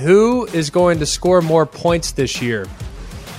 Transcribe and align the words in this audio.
Who 0.00 0.46
is 0.46 0.70
going 0.70 0.98
to 0.98 1.06
score 1.06 1.40
more 1.40 1.64
points 1.64 2.10
this 2.10 2.42
year? 2.42 2.66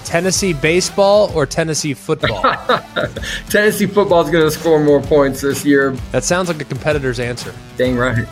Tennessee 0.05 0.53
baseball 0.53 1.29
or 1.35 1.45
Tennessee 1.45 1.93
football? 1.93 2.41
Tennessee 3.49 3.87
football 3.87 4.21
is 4.21 4.29
going 4.31 4.45
to 4.45 4.51
score 4.51 4.81
more 4.81 5.01
points 5.01 5.41
this 5.41 5.65
year. 5.65 5.91
That 6.13 6.23
sounds 6.23 6.47
like 6.47 6.61
a 6.61 6.63
competitor's 6.63 7.19
answer. 7.19 7.53
Dang 7.75 7.97
right. 7.97 8.25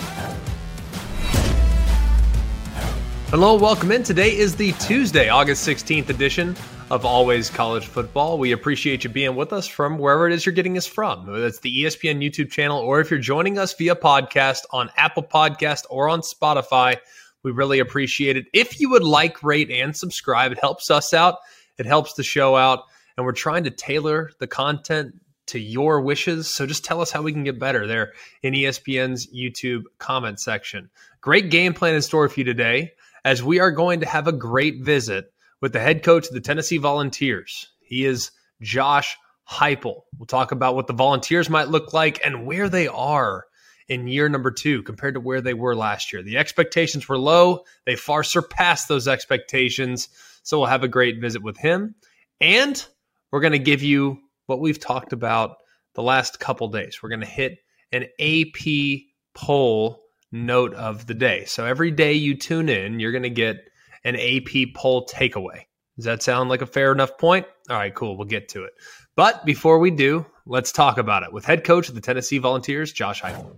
Hello, 3.27 3.55
welcome 3.55 3.91
in. 3.91 4.03
Today 4.03 4.33
is 4.37 4.55
the 4.55 4.71
Tuesday, 4.79 5.27
August 5.27 5.67
16th 5.67 6.07
edition 6.07 6.55
of 6.89 7.05
Always 7.05 7.49
College 7.49 7.87
Football. 7.87 8.37
We 8.37 8.53
appreciate 8.53 9.03
you 9.03 9.09
being 9.09 9.35
with 9.35 9.51
us 9.51 9.67
from 9.67 9.97
wherever 9.97 10.27
it 10.27 10.33
is 10.33 10.45
you're 10.45 10.55
getting 10.55 10.77
us 10.77 10.87
from. 10.87 11.27
Whether 11.27 11.45
it's 11.45 11.59
the 11.59 11.83
ESPN 11.83 12.23
YouTube 12.23 12.51
channel 12.51 12.79
or 12.79 13.01
if 13.01 13.11
you're 13.11 13.19
joining 13.19 13.57
us 13.57 13.73
via 13.73 13.97
podcast 13.97 14.59
on 14.71 14.89
Apple 14.95 15.23
Podcast 15.23 15.83
or 15.89 16.07
on 16.07 16.21
Spotify. 16.21 16.99
We 17.43 17.51
really 17.51 17.79
appreciate 17.79 18.37
it. 18.37 18.45
If 18.53 18.79
you 18.79 18.89
would 18.91 19.03
like, 19.03 19.43
rate, 19.43 19.69
and 19.69 19.95
subscribe, 19.95 20.51
it 20.51 20.59
helps 20.59 20.89
us 20.89 21.13
out. 21.13 21.39
It 21.77 21.85
helps 21.85 22.13
the 22.13 22.23
show 22.23 22.55
out. 22.55 22.85
And 23.17 23.25
we're 23.25 23.33
trying 23.33 23.65
to 23.65 23.69
tailor 23.69 24.31
the 24.39 24.47
content 24.47 25.15
to 25.47 25.59
your 25.59 26.01
wishes. 26.01 26.47
So 26.47 26.65
just 26.65 26.85
tell 26.85 27.01
us 27.01 27.11
how 27.11 27.21
we 27.21 27.33
can 27.33 27.43
get 27.43 27.59
better 27.59 27.85
there 27.85 28.13
in 28.41 28.53
ESPN's 28.53 29.27
YouTube 29.27 29.83
comment 29.99 30.39
section. 30.39 30.89
Great 31.21 31.51
game 31.51 31.73
plan 31.73 31.95
in 31.95 32.01
store 32.01 32.27
for 32.29 32.39
you 32.39 32.43
today, 32.45 32.93
as 33.25 33.43
we 33.43 33.59
are 33.59 33.71
going 33.71 33.99
to 33.99 34.05
have 34.05 34.27
a 34.27 34.31
great 34.31 34.81
visit 34.81 35.31
with 35.61 35.73
the 35.73 35.79
head 35.79 36.03
coach 36.03 36.27
of 36.27 36.33
the 36.33 36.41
Tennessee 36.41 36.77
Volunteers. 36.77 37.69
He 37.81 38.05
is 38.05 38.31
Josh 38.61 39.17
Heupel. 39.49 40.03
We'll 40.17 40.27
talk 40.27 40.51
about 40.51 40.75
what 40.75 40.87
the 40.87 40.93
Volunteers 40.93 41.49
might 41.49 41.67
look 41.67 41.93
like 41.93 42.25
and 42.25 42.45
where 42.45 42.69
they 42.69 42.87
are 42.87 43.45
in 43.87 44.07
year 44.07 44.29
number 44.29 44.51
two 44.51 44.83
compared 44.83 45.15
to 45.15 45.19
where 45.19 45.41
they 45.41 45.53
were 45.53 45.75
last 45.75 46.13
year. 46.13 46.23
The 46.23 46.37
expectations 46.37 47.07
were 47.07 47.17
low, 47.17 47.63
they 47.85 47.95
far 47.95 48.23
surpassed 48.23 48.87
those 48.87 49.07
expectations. 49.07 50.09
So 50.43 50.59
we'll 50.59 50.67
have 50.67 50.83
a 50.83 50.89
great 50.89 51.21
visit 51.21 51.41
with 51.41 51.57
him. 51.57 51.95
And 52.41 52.85
we're 53.31 53.39
going 53.39 53.53
to 53.53 53.59
give 53.59 53.81
you 53.81 54.19
what 54.45 54.59
we've 54.59 54.79
talked 54.79 55.13
about 55.13 55.57
the 55.95 56.03
last 56.03 56.39
couple 56.39 56.67
days. 56.67 57.01
We're 57.01 57.09
going 57.09 57.21
to 57.21 57.25
hit 57.25 57.59
an 57.91 58.05
AP 58.19 59.01
poll 59.33 60.01
note 60.31 60.73
of 60.73 61.07
the 61.07 61.13
day. 61.13 61.45
So 61.45 61.65
every 61.65 61.91
day 61.91 62.13
you 62.13 62.35
tune 62.35 62.69
in, 62.69 62.99
you're 62.99 63.11
going 63.11 63.23
to 63.23 63.29
get 63.29 63.57
an 64.03 64.15
AP 64.15 64.73
poll 64.75 65.07
takeaway. 65.07 65.61
Does 65.95 66.05
that 66.05 66.23
sound 66.23 66.49
like 66.49 66.61
a 66.61 66.65
fair 66.65 66.91
enough 66.91 67.17
point? 67.17 67.45
All 67.69 67.77
right, 67.77 67.93
cool. 67.93 68.17
We'll 68.17 68.27
get 68.27 68.49
to 68.49 68.63
it. 68.63 68.73
But 69.15 69.45
before 69.45 69.77
we 69.77 69.91
do, 69.91 70.25
let's 70.45 70.71
talk 70.71 70.97
about 70.97 71.23
it 71.23 71.31
with 71.31 71.45
head 71.45 71.63
coach 71.63 71.87
of 71.87 71.95
the 71.95 72.01
Tennessee 72.01 72.39
Volunteers, 72.39 72.91
Josh 72.91 73.21
Heupel. 73.21 73.57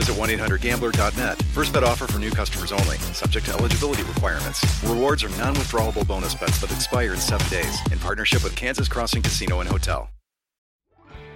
visit 0.00 0.16
1-800-GAMBLER.net. 0.16 1.42
First 1.54 1.72
bet 1.72 1.84
offer 1.84 2.06
for 2.06 2.18
new 2.18 2.30
customers 2.30 2.72
only. 2.72 2.96
Subject 3.12 3.46
to 3.46 3.52
eligibility 3.52 4.02
requirements. 4.04 4.64
Rewards 4.84 5.22
are 5.24 5.28
non-withdrawable 5.36 6.06
bonus 6.06 6.34
bets 6.34 6.60
that 6.60 6.72
expire 6.72 7.12
in 7.12 7.20
seven 7.20 7.48
days. 7.50 7.78
In 7.92 7.98
partnership 7.98 8.42
with 8.42 8.56
Kansas 8.56 8.88
Crossing 8.88 9.22
Casino 9.22 9.60
and 9.60 9.68
Hotel. 9.68 10.08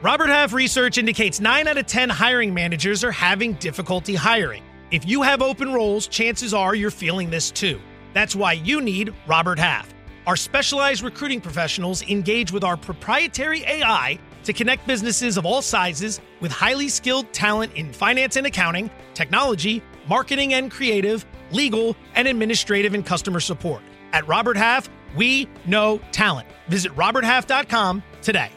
Robert 0.03 0.29
Half 0.29 0.53
research 0.53 0.99
indicates 0.99 1.41
9 1.41 1.67
out 1.67 1.79
of 1.79 1.87
10 1.87 2.11
hiring 2.11 2.53
managers 2.53 3.03
are 3.05 3.13
having 3.13 3.55
difficulty 3.55 4.15
hiring. 4.15 4.63
If 4.91 5.07
you 5.07 5.23
have 5.23 5.41
open 5.41 5.73
roles, 5.73 6.07
chances 6.07 6.53
are 6.53 6.75
you're 6.75 6.91
feeling 6.91 7.31
this 7.31 7.51
too. 7.51 7.81
That's 8.13 8.37
why 8.37 8.53
you 8.53 8.81
need 8.81 9.15
Robert 9.27 9.59
Half. 9.59 9.95
Our 10.27 10.37
specialized 10.37 11.03
recruiting 11.03 11.41
professionals 11.41 12.03
engage 12.03 12.53
with 12.53 12.65
our 12.65 12.77
proprietary 12.77 13.63
AI 13.65 14.19
to 14.45 14.53
connect 14.53 14.87
businesses 14.87 15.37
of 15.37 15.45
all 15.45 15.63
sizes 15.63 16.21
with 16.41 16.53
highly 16.53 16.89
skilled 16.89 17.33
talent 17.33 17.75
in 17.75 17.93
finance 17.93 18.37
and 18.37 18.47
accounting, 18.47 18.91
technology, 19.15 19.83
marketing 20.09 20.55
and 20.55 20.71
creative, 20.71 21.27
legal, 21.51 21.97
and 22.15 22.29
administrative 22.29 22.95
and 22.95 23.05
customer 23.05 23.41
support. 23.41 23.83
At 24.13 24.27
Robert 24.29 24.57
Half, 24.57 24.89
we 25.17 25.49
know 25.67 26.01
talent. 26.13 26.49
Visit 26.69 26.93
RobertHalf.com 26.93 28.03
today. 28.23 28.51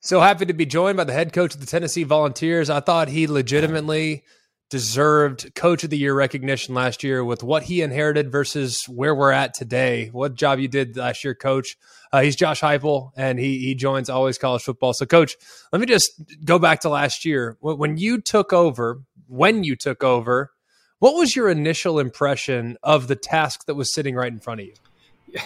So 0.00 0.20
happy 0.20 0.46
to 0.46 0.52
be 0.52 0.66
joined 0.66 0.96
by 0.96 1.04
the 1.04 1.12
head 1.12 1.32
coach 1.32 1.54
of 1.54 1.60
the 1.60 1.66
Tennessee 1.66 2.04
Volunteers. 2.04 2.70
I 2.70 2.78
thought 2.78 3.08
he 3.08 3.26
legitimately 3.26 4.22
deserved 4.70 5.54
coach 5.54 5.84
of 5.84 5.90
the 5.90 5.98
year 5.98 6.14
recognition 6.14 6.74
last 6.74 7.02
year 7.04 7.24
with 7.24 7.42
what 7.42 7.64
he 7.64 7.82
inherited 7.82 8.30
versus 8.30 8.84
where 8.84 9.14
we're 9.14 9.32
at 9.32 9.54
today. 9.54 10.08
What 10.12 10.34
job 10.34 10.58
you 10.58 10.68
did 10.68 10.96
last 10.96 11.24
year, 11.24 11.34
coach. 11.34 11.76
Uh, 12.12 12.22
he's 12.22 12.36
Josh 12.36 12.60
Heupel, 12.60 13.10
and 13.16 13.38
he 13.38 13.58
he 13.58 13.74
joins 13.74 14.08
Always 14.08 14.38
College 14.38 14.62
Football. 14.62 14.92
So, 14.92 15.06
coach, 15.06 15.36
let 15.72 15.80
me 15.80 15.86
just 15.86 16.12
go 16.44 16.58
back 16.58 16.80
to 16.80 16.88
last 16.88 17.24
year 17.24 17.56
when 17.60 17.96
you 17.96 18.20
took 18.20 18.52
over. 18.52 19.02
When 19.28 19.64
you 19.64 19.74
took 19.74 20.04
over, 20.04 20.52
what 20.98 21.14
was 21.14 21.34
your 21.34 21.50
initial 21.50 21.98
impression 21.98 22.76
of 22.82 23.08
the 23.08 23.16
task 23.16 23.66
that 23.66 23.74
was 23.74 23.92
sitting 23.92 24.14
right 24.14 24.32
in 24.32 24.38
front 24.38 24.60
of 24.60 24.66
you? 24.66 24.74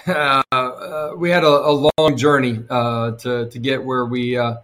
Uh, 0.07 0.43
uh, 0.53 1.13
we 1.17 1.31
had 1.31 1.43
a, 1.43 1.49
a 1.49 1.91
long 1.99 2.17
journey 2.17 2.63
uh, 2.69 3.13
to 3.13 3.49
to 3.49 3.59
get 3.59 3.83
where 3.83 4.05
we 4.05 4.37
uh, 4.37 4.57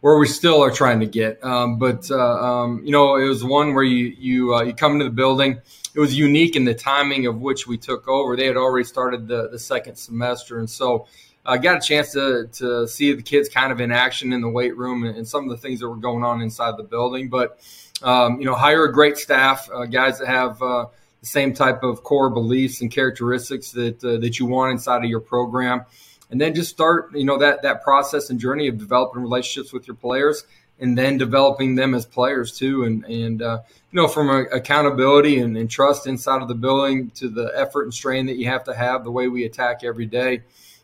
where 0.00 0.18
we 0.18 0.26
still 0.26 0.62
are 0.62 0.70
trying 0.70 1.00
to 1.00 1.06
get. 1.06 1.42
Um, 1.44 1.78
but 1.78 2.10
uh, 2.10 2.16
um, 2.18 2.82
you 2.84 2.90
know, 2.90 3.16
it 3.16 3.28
was 3.28 3.44
one 3.44 3.74
where 3.74 3.84
you 3.84 4.14
you 4.18 4.64
you 4.64 4.74
come 4.74 4.92
into 4.92 5.04
the 5.04 5.10
building. 5.10 5.60
It 5.94 6.00
was 6.00 6.16
unique 6.18 6.56
in 6.56 6.64
the 6.64 6.74
timing 6.74 7.26
of 7.26 7.40
which 7.40 7.66
we 7.66 7.78
took 7.78 8.08
over. 8.08 8.34
They 8.34 8.46
had 8.46 8.56
already 8.56 8.84
started 8.84 9.28
the 9.28 9.48
the 9.48 9.58
second 9.58 9.96
semester, 9.96 10.58
and 10.58 10.68
so 10.68 11.06
I 11.44 11.58
got 11.58 11.78
a 11.78 11.80
chance 11.80 12.12
to 12.12 12.48
to 12.54 12.86
see 12.86 13.12
the 13.12 13.22
kids 13.22 13.48
kind 13.48 13.72
of 13.72 13.80
in 13.80 13.90
action 13.90 14.32
in 14.32 14.40
the 14.40 14.48
weight 14.48 14.76
room 14.76 15.04
and, 15.04 15.16
and 15.16 15.26
some 15.26 15.44
of 15.44 15.50
the 15.50 15.56
things 15.56 15.80
that 15.80 15.88
were 15.88 15.96
going 15.96 16.24
on 16.24 16.40
inside 16.40 16.76
the 16.76 16.84
building. 16.84 17.28
But 17.28 17.58
um, 18.02 18.38
you 18.38 18.46
know, 18.46 18.54
hire 18.54 18.84
a 18.84 18.92
great 18.92 19.16
staff, 19.16 19.68
uh, 19.72 19.86
guys 19.86 20.18
that 20.18 20.28
have 20.28 20.62
uh, 20.62 20.86
the 21.20 21.26
same 21.26 21.52
type 21.52 21.82
of 21.82 22.02
core 22.02 22.30
beliefs 22.30 22.80
and 22.80 22.90
characteristics 22.90 23.72
that 23.72 24.02
uh, 24.04 24.18
that 24.18 24.38
you 24.38 24.46
want 24.46 24.72
inside 24.72 25.04
of 25.04 25.10
your 25.10 25.20
program. 25.20 25.84
And 26.30 26.40
then 26.40 26.54
just 26.54 26.70
start 26.70 27.14
you 27.14 27.24
know 27.24 27.38
that 27.38 27.62
that 27.62 27.82
process 27.82 28.30
and 28.30 28.38
journey 28.38 28.68
of 28.68 28.78
developing 28.78 29.22
relationships 29.22 29.72
with 29.72 29.86
your 29.86 29.96
players 29.96 30.44
and 30.78 30.96
then 30.96 31.18
developing 31.18 31.74
them 31.74 31.92
as 31.92 32.06
players 32.06 32.56
too. 32.56 32.84
And 32.84 33.04
and 33.04 33.42
uh, 33.42 33.58
you 33.90 33.96
know 33.96 34.06
from 34.06 34.30
accountability 34.30 35.40
and, 35.40 35.56
and, 35.56 35.68
trust 35.68 36.06
inside 36.06 36.40
of 36.40 36.48
the 36.48 36.54
building 36.54 37.10
to 37.16 37.28
the 37.28 37.52
effort 37.56 37.82
and 37.82 37.92
strain 37.92 38.26
that 38.26 38.36
you 38.36 38.46
have 38.46 38.64
to 38.64 38.74
have 38.74 39.02
the 39.02 39.10
way 39.10 39.26
we 39.26 39.44
attack 39.44 39.84
every 39.84 40.06
day 40.06 40.42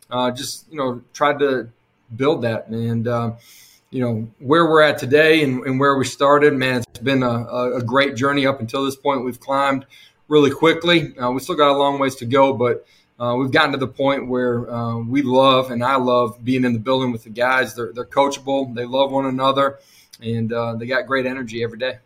uh, 0.09 0.31
just 0.31 0.65
you 0.71 0.77
know 0.77 1.01
tried 1.13 1.39
to 1.39 1.69
build 2.15 2.41
that 2.41 2.67
and 2.67 3.07
uh, 3.07 3.31
you 3.91 4.01
know 4.01 4.27
where 4.39 4.65
we're 4.65 4.81
at 4.81 4.97
today 4.97 5.43
and, 5.43 5.63
and, 5.65 5.79
where 5.79 5.95
we 5.97 6.05
started 6.05 6.53
man 6.53 6.83
it's 6.89 6.99
been 6.99 7.23
a, 7.23 7.75
a, 7.75 7.83
great 7.83 8.15
journey 8.15 8.45
up 8.45 8.59
until 8.59 8.83
this 8.83 8.95
point 8.95 9.23
we've 9.23 9.39
climbed 9.39 9.85
really 10.27 10.49
quickly 10.49 11.17
uh, 11.19 11.29
we 11.29 11.39
still 11.39 11.55
got 11.55 11.69
a 11.69 11.77
long 11.77 11.99
ways 11.99 12.15
to 12.15 12.25
go 12.25 12.53
but 12.53 12.85
uh, 13.19 13.35
we've 13.35 13.51
gotten 13.51 13.73
to 13.73 13.77
the 13.77 13.87
point 13.87 14.27
where 14.27 14.71
uh, 14.71 14.97
we 14.97 15.21
love 15.21 15.71
and 15.71 15.83
I 15.83 15.97
love 15.97 16.43
being 16.43 16.63
in 16.63 16.71
the 16.71 16.79
building 16.79 17.11
with 17.11 17.25
the 17.25 17.29
guys. 17.29 17.75
They're, 17.75 17.91
they're 17.91 18.05
coachable, 18.05 18.73
they 18.73 18.85
love 18.85 19.11
one 19.11 19.25
another, 19.25 19.79
and 20.21 20.51
uh, 20.53 20.75
they 20.75 20.85
got 20.85 21.05
great 21.05 21.25
energy 21.25 21.61
every 21.61 21.77
day. 21.77 21.97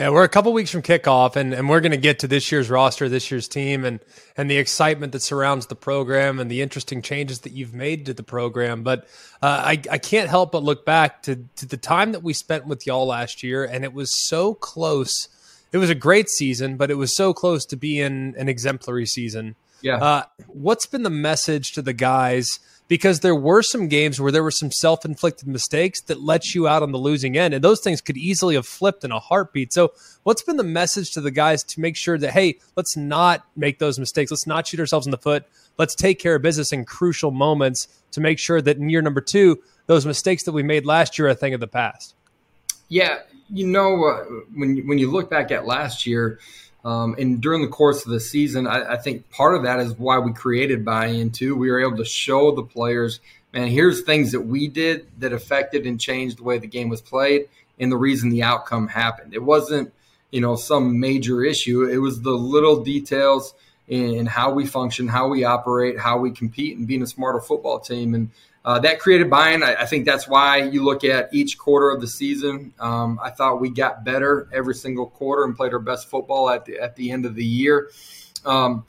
Yeah, 0.00 0.08
we're 0.08 0.24
a 0.24 0.30
couple 0.30 0.54
weeks 0.54 0.70
from 0.70 0.80
kickoff, 0.80 1.36
and, 1.36 1.52
and 1.52 1.68
we're 1.68 1.82
going 1.82 1.90
to 1.92 1.98
get 1.98 2.20
to 2.20 2.26
this 2.26 2.50
year's 2.50 2.70
roster, 2.70 3.06
this 3.10 3.30
year's 3.30 3.46
team, 3.46 3.84
and 3.84 4.00
and 4.34 4.50
the 4.50 4.56
excitement 4.56 5.12
that 5.12 5.20
surrounds 5.20 5.66
the 5.66 5.74
program 5.74 6.40
and 6.40 6.50
the 6.50 6.62
interesting 6.62 7.02
changes 7.02 7.40
that 7.40 7.52
you've 7.52 7.74
made 7.74 8.06
to 8.06 8.14
the 8.14 8.22
program. 8.22 8.82
But 8.82 9.06
uh, 9.42 9.60
I 9.62 9.82
I 9.90 9.98
can't 9.98 10.30
help 10.30 10.52
but 10.52 10.62
look 10.62 10.86
back 10.86 11.22
to 11.24 11.44
to 11.56 11.66
the 11.66 11.76
time 11.76 12.12
that 12.12 12.22
we 12.22 12.32
spent 12.32 12.64
with 12.64 12.86
y'all 12.86 13.08
last 13.08 13.42
year, 13.42 13.62
and 13.62 13.84
it 13.84 13.92
was 13.92 14.18
so 14.26 14.54
close. 14.54 15.28
It 15.70 15.76
was 15.76 15.90
a 15.90 15.94
great 15.94 16.30
season, 16.30 16.78
but 16.78 16.90
it 16.90 16.94
was 16.94 17.14
so 17.14 17.34
close 17.34 17.66
to 17.66 17.76
being 17.76 18.34
an 18.38 18.48
exemplary 18.48 19.04
season. 19.04 19.54
Yeah. 19.82 19.96
Uh, 19.96 20.22
what's 20.46 20.86
been 20.86 21.02
the 21.02 21.10
message 21.10 21.72
to 21.72 21.82
the 21.82 21.92
guys 21.92 22.58
because 22.90 23.20
there 23.20 23.36
were 23.36 23.62
some 23.62 23.86
games 23.86 24.20
where 24.20 24.32
there 24.32 24.42
were 24.42 24.50
some 24.50 24.72
self 24.72 25.04
inflicted 25.04 25.46
mistakes 25.46 26.00
that 26.02 26.20
let 26.20 26.56
you 26.56 26.66
out 26.66 26.82
on 26.82 26.90
the 26.90 26.98
losing 26.98 27.38
end. 27.38 27.54
And 27.54 27.62
those 27.62 27.80
things 27.80 28.00
could 28.00 28.16
easily 28.16 28.56
have 28.56 28.66
flipped 28.66 29.04
in 29.04 29.12
a 29.12 29.20
heartbeat. 29.20 29.72
So, 29.72 29.92
what's 30.24 30.42
been 30.42 30.56
the 30.56 30.64
message 30.64 31.12
to 31.12 31.20
the 31.20 31.30
guys 31.30 31.62
to 31.62 31.80
make 31.80 31.96
sure 31.96 32.18
that, 32.18 32.32
hey, 32.32 32.58
let's 32.74 32.96
not 32.96 33.46
make 33.54 33.78
those 33.78 34.00
mistakes? 34.00 34.32
Let's 34.32 34.46
not 34.46 34.66
shoot 34.66 34.80
ourselves 34.80 35.06
in 35.06 35.12
the 35.12 35.18
foot. 35.18 35.44
Let's 35.78 35.94
take 35.94 36.18
care 36.18 36.34
of 36.34 36.42
business 36.42 36.72
in 36.72 36.84
crucial 36.84 37.30
moments 37.30 37.86
to 38.10 38.20
make 38.20 38.40
sure 38.40 38.60
that 38.60 38.76
in 38.76 38.90
year 38.90 39.02
number 39.02 39.20
two, 39.20 39.62
those 39.86 40.04
mistakes 40.04 40.42
that 40.42 40.52
we 40.52 40.64
made 40.64 40.84
last 40.84 41.16
year 41.16 41.28
are 41.28 41.30
a 41.30 41.36
thing 41.36 41.54
of 41.54 41.60
the 41.60 41.68
past. 41.68 42.16
Yeah, 42.88 43.20
you 43.50 43.68
know, 43.68 44.04
uh, 44.04 44.24
when 44.52 44.84
when 44.88 44.98
you 44.98 45.12
look 45.12 45.30
back 45.30 45.52
at 45.52 45.64
last 45.64 46.06
year, 46.06 46.40
um, 46.84 47.14
and 47.18 47.40
during 47.40 47.62
the 47.62 47.68
course 47.68 48.04
of 48.06 48.12
the 48.12 48.20
season, 48.20 48.66
I, 48.66 48.94
I, 48.94 48.96
think 48.96 49.28
part 49.30 49.54
of 49.54 49.64
that 49.64 49.80
is 49.80 49.98
why 49.98 50.18
we 50.18 50.32
created 50.32 50.84
buy-in 50.84 51.30
too. 51.30 51.54
We 51.54 51.70
were 51.70 51.80
able 51.80 51.98
to 51.98 52.06
show 52.06 52.54
the 52.54 52.62
players, 52.62 53.20
man, 53.52 53.68
here's 53.68 54.02
things 54.02 54.32
that 54.32 54.42
we 54.42 54.66
did 54.66 55.06
that 55.18 55.32
affected 55.32 55.86
and 55.86 56.00
changed 56.00 56.38
the 56.38 56.42
way 56.42 56.58
the 56.58 56.66
game 56.66 56.88
was 56.88 57.02
played 57.02 57.48
and 57.78 57.92
the 57.92 57.98
reason 57.98 58.30
the 58.30 58.42
outcome 58.42 58.88
happened. 58.88 59.34
It 59.34 59.42
wasn't, 59.42 59.92
you 60.30 60.40
know, 60.40 60.56
some 60.56 60.98
major 61.00 61.44
issue. 61.44 61.84
It 61.84 61.98
was 61.98 62.22
the 62.22 62.32
little 62.32 62.82
details 62.82 63.52
in, 63.90 64.24
how 64.24 64.52
we 64.52 64.66
function, 64.66 65.08
how 65.08 65.28
we 65.28 65.44
operate, 65.44 65.98
how 65.98 66.18
we 66.18 66.30
compete, 66.30 66.78
and 66.78 66.86
being 66.86 67.02
a 67.02 67.06
smarter 67.06 67.40
football 67.40 67.80
team. 67.80 68.14
And 68.14 68.30
uh, 68.64 68.78
that 68.78 69.00
created 69.00 69.28
buy-in. 69.28 69.62
I, 69.62 69.74
I, 69.74 69.86
think 69.86 70.04
that's 70.04 70.28
why 70.28 70.58
you 70.58 70.84
look 70.84 71.02
at 71.02 71.32
each 71.32 71.58
quarter 71.58 71.90
of 71.90 72.00
the 72.00 72.06
season. 72.06 72.72
Um, 72.78 73.18
I 73.22 73.30
thought 73.30 73.60
we 73.60 73.70
got 73.70 74.04
better 74.04 74.48
every 74.52 74.74
single 74.74 75.06
quarter 75.06 75.44
and 75.44 75.56
played 75.56 75.72
our 75.72 75.78
best 75.78 76.08
football 76.08 76.50
at 76.50 76.66
the 76.66 76.78
at 76.78 76.94
the 76.94 77.10
end 77.10 77.26
of 77.26 77.34
the 77.34 77.44
year. 77.44 77.90
Um, 78.44 78.84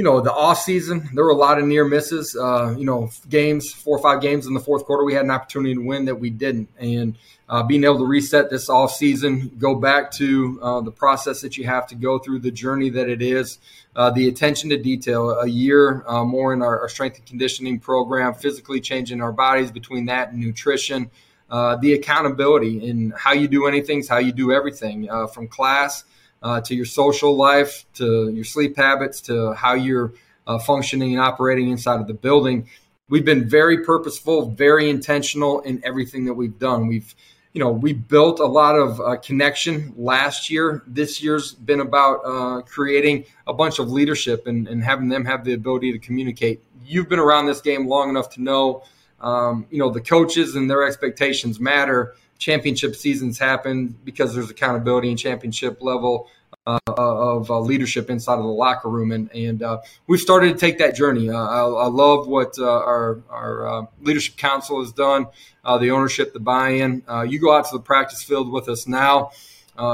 you 0.00 0.04
know, 0.04 0.22
the 0.22 0.32
off 0.32 0.62
season, 0.62 1.10
there 1.12 1.24
were 1.24 1.30
a 1.30 1.36
lot 1.36 1.58
of 1.58 1.66
near 1.66 1.84
misses. 1.84 2.34
Uh, 2.34 2.74
you 2.74 2.86
know, 2.86 3.10
games, 3.28 3.70
four 3.70 3.98
or 3.98 4.02
five 4.02 4.22
games 4.22 4.46
in 4.46 4.54
the 4.54 4.60
fourth 4.60 4.86
quarter, 4.86 5.04
we 5.04 5.12
had 5.12 5.26
an 5.26 5.30
opportunity 5.30 5.74
to 5.74 5.82
win 5.82 6.06
that 6.06 6.14
we 6.14 6.30
didn't. 6.30 6.70
And 6.78 7.18
uh, 7.50 7.64
being 7.64 7.84
able 7.84 7.98
to 7.98 8.06
reset 8.06 8.48
this 8.48 8.70
off 8.70 8.92
season, 8.92 9.52
go 9.58 9.74
back 9.74 10.10
to 10.12 10.58
uh, 10.62 10.80
the 10.80 10.90
process 10.90 11.42
that 11.42 11.58
you 11.58 11.66
have 11.66 11.86
to 11.88 11.96
go 11.96 12.18
through, 12.18 12.38
the 12.38 12.50
journey 12.50 12.88
that 12.88 13.10
it 13.10 13.20
is, 13.20 13.58
uh, 13.94 14.08
the 14.08 14.26
attention 14.26 14.70
to 14.70 14.78
detail, 14.78 15.32
a 15.32 15.46
year 15.46 16.02
uh, 16.06 16.24
more 16.24 16.54
in 16.54 16.62
our, 16.62 16.80
our, 16.80 16.88
strength 16.88 17.18
and 17.18 17.26
conditioning 17.26 17.78
program, 17.78 18.32
physically 18.32 18.80
changing 18.80 19.20
our 19.20 19.32
bodies 19.32 19.70
between 19.70 20.06
that 20.06 20.32
and 20.32 20.40
nutrition, 20.40 21.10
uh, 21.50 21.76
the 21.76 21.92
accountability 21.92 22.88
in 22.88 23.12
how 23.18 23.34
you 23.34 23.46
do 23.46 23.66
anything, 23.66 23.98
is 23.98 24.08
how 24.08 24.16
you 24.16 24.32
do 24.32 24.50
everything 24.50 25.06
from 25.34 25.46
class 25.46 26.04
uh, 26.42 26.60
to 26.62 26.74
your 26.74 26.84
social 26.84 27.36
life, 27.36 27.84
to 27.94 28.30
your 28.30 28.44
sleep 28.44 28.76
habits, 28.76 29.20
to 29.22 29.52
how 29.52 29.74
you're 29.74 30.12
uh, 30.46 30.58
functioning 30.58 31.12
and 31.12 31.20
operating 31.20 31.70
inside 31.70 32.00
of 32.00 32.06
the 32.06 32.14
building. 32.14 32.68
We've 33.08 33.24
been 33.24 33.48
very 33.48 33.84
purposeful, 33.84 34.50
very 34.50 34.88
intentional 34.88 35.60
in 35.60 35.80
everything 35.84 36.24
that 36.26 36.34
we've 36.34 36.58
done. 36.58 36.86
We've, 36.86 37.14
you 37.52 37.60
know, 37.62 37.70
we 37.70 37.92
built 37.92 38.38
a 38.38 38.46
lot 38.46 38.76
of 38.76 39.00
uh, 39.00 39.16
connection 39.16 39.92
last 39.96 40.48
year. 40.48 40.82
This 40.86 41.22
year's 41.22 41.52
been 41.52 41.80
about 41.80 42.20
uh, 42.24 42.62
creating 42.62 43.24
a 43.46 43.52
bunch 43.52 43.78
of 43.78 43.90
leadership 43.90 44.46
and, 44.46 44.68
and 44.68 44.82
having 44.82 45.08
them 45.08 45.24
have 45.24 45.44
the 45.44 45.54
ability 45.54 45.92
to 45.92 45.98
communicate. 45.98 46.62
You've 46.84 47.08
been 47.08 47.18
around 47.18 47.46
this 47.46 47.60
game 47.60 47.88
long 47.88 48.10
enough 48.10 48.30
to 48.30 48.42
know, 48.42 48.84
um, 49.20 49.66
you 49.70 49.78
know, 49.78 49.90
the 49.90 50.00
coaches 50.00 50.54
and 50.54 50.70
their 50.70 50.84
expectations 50.84 51.58
matter 51.60 52.14
championship 52.40 52.96
seasons 52.96 53.38
happen 53.38 53.94
because 54.02 54.34
there's 54.34 54.50
accountability 54.50 55.10
and 55.10 55.18
championship 55.18 55.80
level 55.80 56.28
uh, 56.66 56.78
of 56.88 57.50
uh, 57.50 57.60
leadership 57.60 58.10
inside 58.10 58.34
of 58.34 58.42
the 58.42 58.48
locker 58.48 58.88
room, 58.88 59.12
and 59.12 59.30
and 59.32 59.62
uh, 59.62 59.78
we've 60.06 60.20
started 60.20 60.52
to 60.52 60.58
take 60.58 60.78
that 60.78 60.94
journey. 60.94 61.30
Uh, 61.30 61.36
I, 61.36 61.60
I, 61.60 61.86
love 61.86 62.26
what 62.26 62.58
uh, 62.58 62.64
our 62.64 63.22
our 63.30 63.66
uh, 63.68 63.86
leadership 64.02 64.36
council 64.36 64.82
has 64.82 64.92
done, 64.92 65.26
the 65.64 65.90
ownership, 65.90 66.32
the 66.32 66.40
buy-in. 66.40 67.02
you 67.28 67.38
go 67.38 67.54
out 67.54 67.66
to 67.66 67.76
the 67.76 67.82
practice 67.82 68.22
field 68.22 68.50
with 68.50 68.68
us 68.68 68.86
now. 68.86 69.30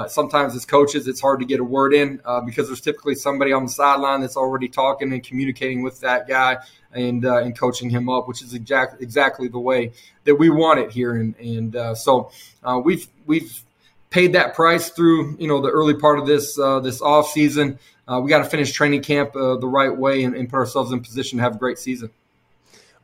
Sometimes 0.09 0.55
as 0.55 0.65
coaches, 0.65 1.07
it's 1.07 1.21
hard 1.21 1.41
to 1.41 1.47
get 1.47 1.61
a 1.61 1.65
word 1.65 1.95
in 1.95 2.21
because 2.45 2.67
there's 2.67 2.81
typically 2.81 3.15
somebody 3.15 3.53
on 3.53 3.65
the 3.65 3.71
sideline 3.71 4.21
that's 4.21 4.37
already 4.37 4.69
talking 4.69 5.13
and 5.13 5.23
communicating 5.23 5.83
with 5.83 6.01
that 6.01 6.29
guy 6.29 6.59
and 6.97 7.25
uh, 7.25 7.39
and 7.39 7.57
coaching 7.57 7.91
him 7.91 8.09
up, 8.09 8.27
which 8.27 8.43
is 8.43 8.55
exactly 8.55 8.99
exactly 9.03 9.49
the 9.49 9.59
way 9.59 9.93
that 10.25 10.35
we 10.35 10.51
want 10.51 10.81
it 10.81 10.91
here. 10.91 11.15
And 11.15 11.37
and 11.37 11.77
uh, 11.77 11.95
so 11.95 12.31
uh, 12.65 12.81
we've 12.83 13.07
we've 13.27 13.63
paid 14.11 14.33
that 14.33 14.55
price 14.55 14.91
through 14.91 15.37
you 15.39 15.47
know 15.47 15.61
the 15.61 15.71
early 15.71 15.95
part 15.95 16.19
of 16.19 16.27
this 16.27 16.59
uh, 16.59 16.81
this 16.81 17.01
off 17.01 17.29
season. 17.29 17.79
Uh, 18.09 18.21
we 18.21 18.31
got 18.31 18.39
to 18.39 18.45
finish 18.45 18.73
training 18.73 19.03
camp 19.03 19.35
uh, 19.35 19.57
the 19.57 19.67
right 19.67 19.97
way 19.97 20.23
and, 20.23 20.37
and, 20.37 20.49
put 20.49 20.59
ourselves 20.59 20.93
in 20.93 21.01
position 21.01 21.39
to 21.39 21.43
have 21.43 21.57
a 21.57 21.59
great 21.59 21.77
season. 21.77 22.09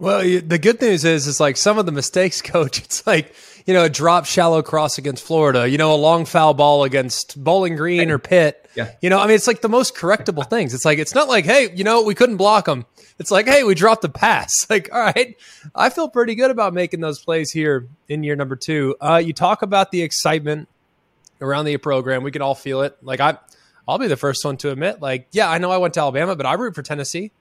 Well, 0.02 0.22
the 0.22 0.58
good 0.58 0.81
news 0.81 1.04
is, 1.04 1.28
it's 1.28 1.38
like 1.40 1.56
some 1.56 1.78
of 1.78 1.87
the 1.87 1.93
mistakes, 1.93 2.43
coach. 2.43 2.78
It's 2.78 3.06
like 3.06 3.34
you 3.66 3.75
know, 3.75 3.84
a 3.84 3.88
drop 3.88 4.26
shallow 4.26 4.62
cross 4.62 4.99
against 4.99 5.25
Florida, 5.25 5.69
you 5.69 5.78
know, 5.78 5.94
a 5.94 5.96
long 5.96 6.25
foul 6.25 6.54
ball 6.54 6.84
against 6.84 7.43
Bowling 7.43 7.76
Green 7.76 8.10
or 8.10 8.19
Pitt. 8.19 8.69
Yeah. 8.75 8.90
You 9.00 9.10
know, 9.10 9.19
I 9.19 9.26
mean, 9.26 9.37
it's 9.37 9.46
like 9.46 9.60
the 9.60 9.69
most 9.69 9.94
correctable 9.94 10.49
things. 10.49 10.75
It's 10.75 10.84
like, 10.84 10.99
it's 10.99 11.14
not 11.14 11.28
like, 11.28 11.44
hey, 11.44 11.70
you 11.75 11.84
know, 11.84 12.02
we 12.02 12.14
couldn't 12.14 12.38
block 12.38 12.64
them. 12.64 12.87
It's 13.19 13.31
like, 13.31 13.46
hey, 13.46 13.62
we 13.62 13.75
dropped 13.75 14.02
the 14.02 14.08
pass. 14.08 14.50
Like, 14.70 14.88
all 14.90 15.00
right, 15.00 15.37
I 15.75 15.90
feel 15.90 16.08
pretty 16.08 16.34
good 16.34 16.50
about 16.50 16.72
making 16.72 17.00
those 17.00 17.22
plays 17.22 17.50
here 17.50 17.87
in 18.08 18.22
year 18.22 18.37
number 18.37 18.56
two. 18.56 18.96
Uh, 19.00 19.16
you 19.22 19.34
talk 19.34 19.60
about 19.60 19.90
the 19.90 20.00
excitement 20.00 20.66
around 21.43 21.66
the 21.66 21.76
program. 21.76 22.22
We 22.22 22.31
can 22.31 22.40
all 22.40 22.54
feel 22.54 22.81
it. 22.81 22.96
Like, 23.02 23.20
I, 23.20 23.37
I'll 23.87 23.99
be 23.99 24.06
the 24.06 24.16
first 24.16 24.44
one 24.46 24.56
to 24.58 24.70
admit, 24.70 25.02
like, 25.02 25.28
yeah, 25.32 25.50
I 25.50 25.58
know 25.58 25.70
I 25.70 25.76
went 25.76 25.93
to 25.94 26.00
Alabama, 26.00 26.37
but 26.37 26.46
I 26.46 26.54
root 26.54 26.75
for 26.75 26.82
Tennessee. 26.82 27.32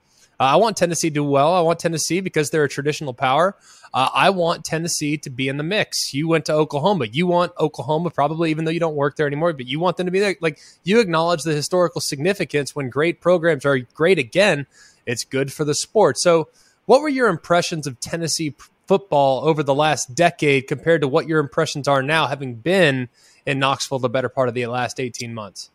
Uh, 0.41 0.45
I 0.45 0.55
want 0.55 0.75
Tennessee 0.75 1.11
to 1.11 1.13
do 1.13 1.23
well. 1.23 1.53
I 1.53 1.61
want 1.61 1.77
Tennessee 1.77 2.19
because 2.19 2.49
they're 2.49 2.63
a 2.63 2.69
traditional 2.69 3.13
power. 3.13 3.55
Uh, 3.93 4.09
I 4.11 4.31
want 4.31 4.65
Tennessee 4.65 5.15
to 5.19 5.29
be 5.29 5.47
in 5.47 5.57
the 5.57 5.63
mix. 5.63 6.15
You 6.15 6.27
went 6.27 6.45
to 6.45 6.53
Oklahoma. 6.53 7.05
You 7.05 7.27
want 7.27 7.51
Oklahoma, 7.59 8.09
probably, 8.09 8.49
even 8.49 8.65
though 8.65 8.71
you 8.71 8.79
don't 8.79 8.95
work 8.95 9.17
there 9.17 9.27
anymore, 9.27 9.53
but 9.53 9.67
you 9.67 9.79
want 9.79 9.97
them 9.97 10.07
to 10.07 10.11
be 10.11 10.19
there. 10.19 10.35
Like 10.41 10.57
you 10.83 10.99
acknowledge 10.99 11.43
the 11.43 11.53
historical 11.53 12.01
significance 12.01 12.75
when 12.75 12.89
great 12.89 13.21
programs 13.21 13.67
are 13.67 13.77
great 13.93 14.17
again. 14.17 14.65
It's 15.05 15.23
good 15.23 15.53
for 15.53 15.63
the 15.63 15.75
sport. 15.75 16.17
So, 16.17 16.49
what 16.87 17.01
were 17.01 17.09
your 17.09 17.27
impressions 17.27 17.85
of 17.85 17.99
Tennessee 17.99 18.55
football 18.87 19.47
over 19.47 19.61
the 19.61 19.75
last 19.75 20.15
decade 20.15 20.67
compared 20.67 21.01
to 21.01 21.07
what 21.07 21.27
your 21.27 21.39
impressions 21.39 21.87
are 21.87 22.01
now, 22.01 22.25
having 22.25 22.55
been 22.55 23.09
in 23.45 23.59
Knoxville 23.59 23.99
the 23.99 24.09
better 24.09 24.29
part 24.29 24.49
of 24.49 24.55
the 24.55 24.65
last 24.65 24.99
18 24.99 25.35
months? 25.35 25.70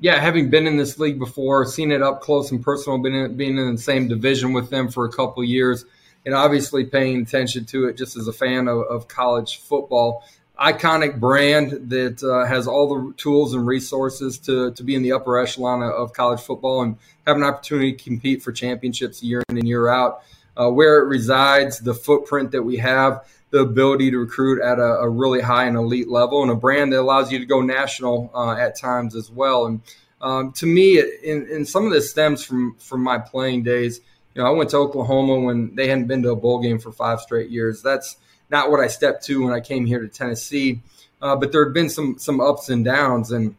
Yeah, 0.00 0.18
having 0.18 0.48
been 0.48 0.66
in 0.66 0.78
this 0.78 0.98
league 0.98 1.18
before, 1.18 1.66
seen 1.66 1.92
it 1.92 2.02
up 2.02 2.22
close 2.22 2.50
and 2.50 2.62
personal, 2.62 2.98
been 2.98 3.14
in, 3.14 3.36
being 3.36 3.58
in 3.58 3.74
the 3.74 3.80
same 3.80 4.08
division 4.08 4.54
with 4.54 4.70
them 4.70 4.88
for 4.88 5.04
a 5.04 5.12
couple 5.12 5.44
years, 5.44 5.84
and 6.24 6.34
obviously 6.34 6.84
paying 6.84 7.20
attention 7.20 7.66
to 7.66 7.86
it 7.86 7.98
just 7.98 8.16
as 8.16 8.26
a 8.26 8.32
fan 8.32 8.66
of, 8.66 8.78
of 8.84 9.08
college 9.08 9.60
football. 9.60 10.24
Iconic 10.58 11.20
brand 11.20 11.90
that 11.90 12.22
uh, 12.22 12.46
has 12.46 12.66
all 12.66 12.88
the 12.88 13.14
tools 13.14 13.54
and 13.54 13.66
resources 13.66 14.38
to, 14.40 14.72
to 14.72 14.82
be 14.82 14.94
in 14.94 15.02
the 15.02 15.12
upper 15.12 15.38
echelon 15.38 15.82
of 15.82 16.12
college 16.12 16.40
football 16.40 16.82
and 16.82 16.96
have 17.26 17.36
an 17.36 17.42
opportunity 17.42 17.92
to 17.92 18.04
compete 18.04 18.42
for 18.42 18.52
championships 18.52 19.22
year 19.22 19.42
in 19.48 19.58
and 19.58 19.68
year 19.68 19.88
out. 19.88 20.22
Uh, 20.56 20.68
where 20.68 21.00
it 21.00 21.06
resides, 21.06 21.78
the 21.78 21.94
footprint 21.94 22.50
that 22.50 22.62
we 22.62 22.76
have, 22.76 23.24
the 23.50 23.60
ability 23.60 24.10
to 24.10 24.18
recruit 24.18 24.62
at 24.62 24.78
a, 24.78 25.00
a, 25.00 25.08
really 25.08 25.40
high 25.40 25.64
and 25.64 25.76
elite 25.76 26.08
level, 26.08 26.42
and 26.42 26.50
a 26.50 26.54
brand 26.54 26.92
that 26.92 27.00
allows 27.00 27.32
you 27.32 27.38
to 27.38 27.46
go 27.46 27.60
national 27.60 28.30
uh, 28.34 28.52
at 28.52 28.78
times 28.78 29.16
as 29.16 29.30
well. 29.30 29.66
And 29.66 29.80
um, 30.20 30.52
to 30.52 30.66
me, 30.66 31.00
in 31.00 31.64
some 31.64 31.86
of 31.86 31.92
this 31.92 32.10
stems 32.10 32.44
from 32.44 32.76
from 32.78 33.02
my 33.02 33.18
playing 33.18 33.62
days. 33.62 34.00
You 34.34 34.42
know, 34.42 34.48
I 34.48 34.50
went 34.50 34.70
to 34.70 34.76
Oklahoma 34.76 35.40
when 35.40 35.74
they 35.74 35.88
hadn't 35.88 36.06
been 36.06 36.22
to 36.22 36.30
a 36.30 36.36
bowl 36.36 36.60
game 36.62 36.78
for 36.78 36.92
five 36.92 37.20
straight 37.20 37.50
years. 37.50 37.82
That's 37.82 38.16
not 38.48 38.70
what 38.70 38.80
I 38.80 38.86
stepped 38.86 39.24
to 39.24 39.42
when 39.42 39.52
I 39.52 39.60
came 39.60 39.86
here 39.86 40.00
to 40.00 40.08
Tennessee. 40.08 40.82
Uh, 41.20 41.36
but 41.36 41.52
there 41.52 41.64
had 41.64 41.74
been 41.74 41.90
some 41.90 42.16
some 42.18 42.40
ups 42.40 42.68
and 42.68 42.84
downs, 42.84 43.32
and 43.32 43.56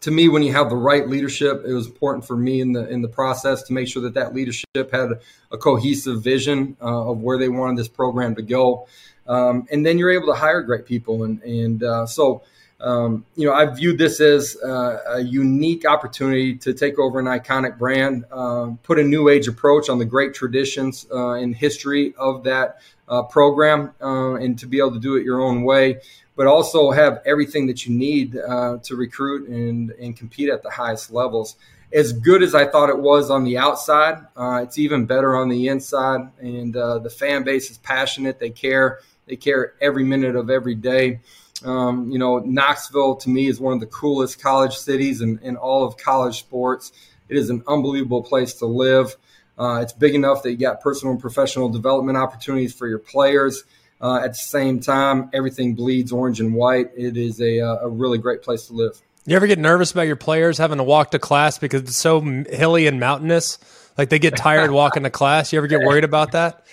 to 0.00 0.10
me, 0.10 0.28
when 0.28 0.42
you 0.42 0.52
have 0.52 0.70
the 0.70 0.76
right 0.76 1.08
leadership, 1.08 1.62
it 1.66 1.72
was 1.72 1.86
important 1.86 2.26
for 2.26 2.36
me 2.36 2.60
in 2.60 2.72
the 2.72 2.88
in 2.88 3.02
the 3.02 3.08
process 3.08 3.62
to 3.64 3.72
make 3.72 3.86
sure 3.88 4.02
that 4.02 4.14
that 4.14 4.34
leadership 4.34 4.90
had 4.90 5.12
a, 5.50 5.58
cohesive 5.58 6.22
vision 6.22 6.76
uh, 6.80 7.10
of 7.10 7.18
where 7.20 7.38
they 7.38 7.48
wanted 7.48 7.76
this 7.76 7.88
program 7.88 8.34
to 8.34 8.42
go. 8.42 8.86
Um, 9.26 9.66
and 9.70 9.84
then 9.84 9.98
you're 9.98 10.10
able 10.10 10.26
to 10.28 10.38
hire 10.38 10.62
great 10.62 10.86
people. 10.86 11.24
And, 11.24 11.42
and 11.42 11.82
uh, 11.82 12.06
so, 12.06 12.42
um, 12.80 13.26
you 13.36 13.46
know, 13.46 13.52
I 13.52 13.66
viewed 13.66 13.98
this 13.98 14.20
as 14.20 14.56
uh, 14.64 14.98
a 15.06 15.20
unique 15.20 15.84
opportunity 15.84 16.56
to 16.56 16.72
take 16.72 16.98
over 16.98 17.20
an 17.20 17.26
iconic 17.26 17.78
brand, 17.78 18.24
uh, 18.32 18.70
put 18.82 18.98
a 18.98 19.04
new 19.04 19.28
age 19.28 19.48
approach 19.48 19.88
on 19.88 19.98
the 19.98 20.04
great 20.04 20.34
traditions 20.34 21.06
uh, 21.12 21.32
and 21.32 21.54
history 21.54 22.14
of 22.16 22.44
that 22.44 22.80
uh, 23.08 23.22
program, 23.24 23.92
uh, 24.00 24.34
and 24.34 24.58
to 24.60 24.66
be 24.66 24.78
able 24.78 24.92
to 24.92 25.00
do 25.00 25.16
it 25.16 25.24
your 25.24 25.42
own 25.42 25.62
way, 25.62 26.00
but 26.40 26.46
also 26.46 26.90
have 26.90 27.20
everything 27.26 27.66
that 27.66 27.84
you 27.84 27.94
need 27.94 28.32
to 28.32 28.96
recruit 28.96 29.46
and, 29.46 29.90
and 29.90 30.16
compete 30.16 30.48
at 30.48 30.62
the 30.62 30.70
highest 30.70 31.10
levels 31.10 31.56
as 31.92 32.12
good 32.12 32.42
as 32.42 32.54
I 32.54 32.66
thought 32.66 32.88
it 32.88 32.98
was 32.98 33.30
on 33.30 33.44
the 33.44 33.58
outside, 33.58 34.24
uh, 34.36 34.60
it's 34.62 34.78
even 34.78 35.06
better 35.06 35.36
on 35.36 35.48
the 35.48 35.68
inside. 35.68 36.30
And 36.38 36.76
uh, 36.76 36.98
the 36.98 37.10
fan 37.10 37.42
base 37.42 37.70
is 37.70 37.78
passionate; 37.78 38.38
they 38.38 38.50
care. 38.50 39.00
They 39.26 39.36
care 39.36 39.74
every 39.80 40.04
minute 40.04 40.36
of 40.36 40.50
every 40.50 40.74
day. 40.74 41.20
Um, 41.64 42.10
you 42.10 42.18
know, 42.18 42.38
Knoxville 42.38 43.16
to 43.16 43.28
me 43.28 43.46
is 43.46 43.60
one 43.60 43.74
of 43.74 43.80
the 43.80 43.86
coolest 43.86 44.40
college 44.40 44.76
cities 44.76 45.20
in, 45.20 45.38
in 45.42 45.56
all 45.56 45.84
of 45.84 45.96
college 45.96 46.38
sports. 46.38 46.92
It 47.28 47.36
is 47.36 47.50
an 47.50 47.62
unbelievable 47.68 48.22
place 48.22 48.54
to 48.54 48.66
live. 48.66 49.14
Uh, 49.58 49.80
it's 49.82 49.92
big 49.92 50.14
enough 50.14 50.42
that 50.42 50.52
you 50.52 50.56
got 50.56 50.80
personal 50.80 51.12
and 51.12 51.20
professional 51.20 51.68
development 51.68 52.16
opportunities 52.16 52.72
for 52.72 52.88
your 52.88 52.98
players. 52.98 53.64
Uh, 54.00 54.16
at 54.16 54.32
the 54.32 54.38
same 54.38 54.80
time, 54.80 55.28
everything 55.32 55.74
bleeds 55.74 56.10
orange 56.10 56.40
and 56.40 56.54
white. 56.54 56.90
It 56.96 57.16
is 57.16 57.40
a, 57.40 57.60
uh, 57.60 57.78
a 57.82 57.88
really 57.88 58.18
great 58.18 58.42
place 58.42 58.66
to 58.68 58.72
live. 58.72 59.00
You 59.26 59.36
ever 59.36 59.46
get 59.46 59.58
nervous 59.58 59.92
about 59.92 60.06
your 60.06 60.16
players 60.16 60.56
having 60.56 60.78
to 60.78 60.84
walk 60.84 61.10
to 61.10 61.18
class 61.18 61.58
because 61.58 61.82
it's 61.82 61.96
so 61.96 62.20
hilly 62.20 62.86
and 62.86 62.98
mountainous? 62.98 63.58
Like 63.98 64.08
they 64.08 64.18
get 64.18 64.36
tired 64.36 64.70
walking 64.72 65.02
to 65.02 65.10
class. 65.10 65.52
You 65.52 65.58
ever 65.58 65.66
get 65.66 65.80
worried 65.80 66.04
about 66.04 66.32
that? 66.32 66.66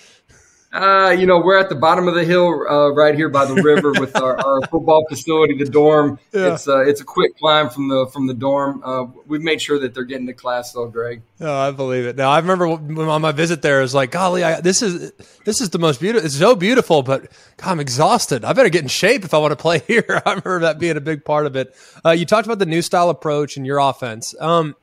Uh, 0.74 1.15
you 1.17 1.25
know, 1.25 1.39
we're 1.39 1.57
at 1.57 1.69
the 1.69 1.75
bottom 1.75 2.09
of 2.09 2.13
the 2.13 2.25
hill 2.25 2.50
uh, 2.69 2.89
right 2.93 3.15
here 3.15 3.29
by 3.29 3.45
the 3.45 3.53
river 3.63 3.93
with 3.93 4.15
our, 4.17 4.38
our, 4.38 4.62
football 4.67 5.05
facility, 5.07 5.57
the 5.57 5.65
dorm. 5.65 6.19
Yeah. 6.33 6.53
It's 6.53 6.67
uh, 6.67 6.81
it's 6.81 7.00
a 7.00 7.05
quick 7.05 7.38
climb 7.38 7.69
from 7.69 7.88
the 7.88 8.05
from 8.12 8.27
the 8.27 8.33
dorm. 8.33 8.81
Uh, 8.83 9.05
we've 9.25 9.41
made 9.41 9.62
sure 9.62 9.79
that 9.79 9.93
they're 9.93 10.03
getting 10.03 10.27
to 10.27 10.33
class 10.33 10.74
though, 10.74 10.88
Greg. 10.88 11.21
Oh, 11.39 11.53
I 11.53 11.71
believe 11.71 12.05
it. 12.05 12.17
Now 12.17 12.31
I 12.31 12.39
remember 12.39 12.67
on 12.67 13.21
my 13.21 13.31
visit 13.31 13.62
there, 13.62 13.79
it 13.79 13.83
was 13.83 13.95
like, 13.95 14.12
golly, 14.12 14.43
I, 14.43 14.59
this 14.59 14.81
is 14.81 15.13
this 15.45 15.62
is 15.62 15.69
the 15.69 15.79
most 15.79 16.01
beautiful. 16.01 16.25
It's 16.25 16.38
so 16.38 16.53
beautiful, 16.53 17.01
but 17.01 17.31
God, 17.55 17.71
I'm 17.71 17.79
exhausted. 17.79 18.43
I 18.43 18.51
better 18.51 18.69
get 18.69 18.81
in 18.81 18.89
shape 18.89 19.24
if 19.24 19.33
I 19.33 19.38
want 19.38 19.51
to 19.51 19.55
play 19.55 19.79
here. 19.88 20.21
I 20.25 20.31
remember 20.31 20.59
that 20.62 20.79
being 20.79 20.97
a 20.97 21.01
big 21.01 21.24
part 21.24 21.45
of 21.45 21.55
it. 21.55 21.74
Uh, 22.05 22.12
you 22.12 22.25
talked 22.25 22.45
about 22.45 22.59
the 22.59 22.65
new 22.65 22.81
style 22.81 23.09
approach 23.09 23.55
and 23.55 23.65
your 23.65 23.79
offense. 23.79 24.36
Um, 24.39 24.75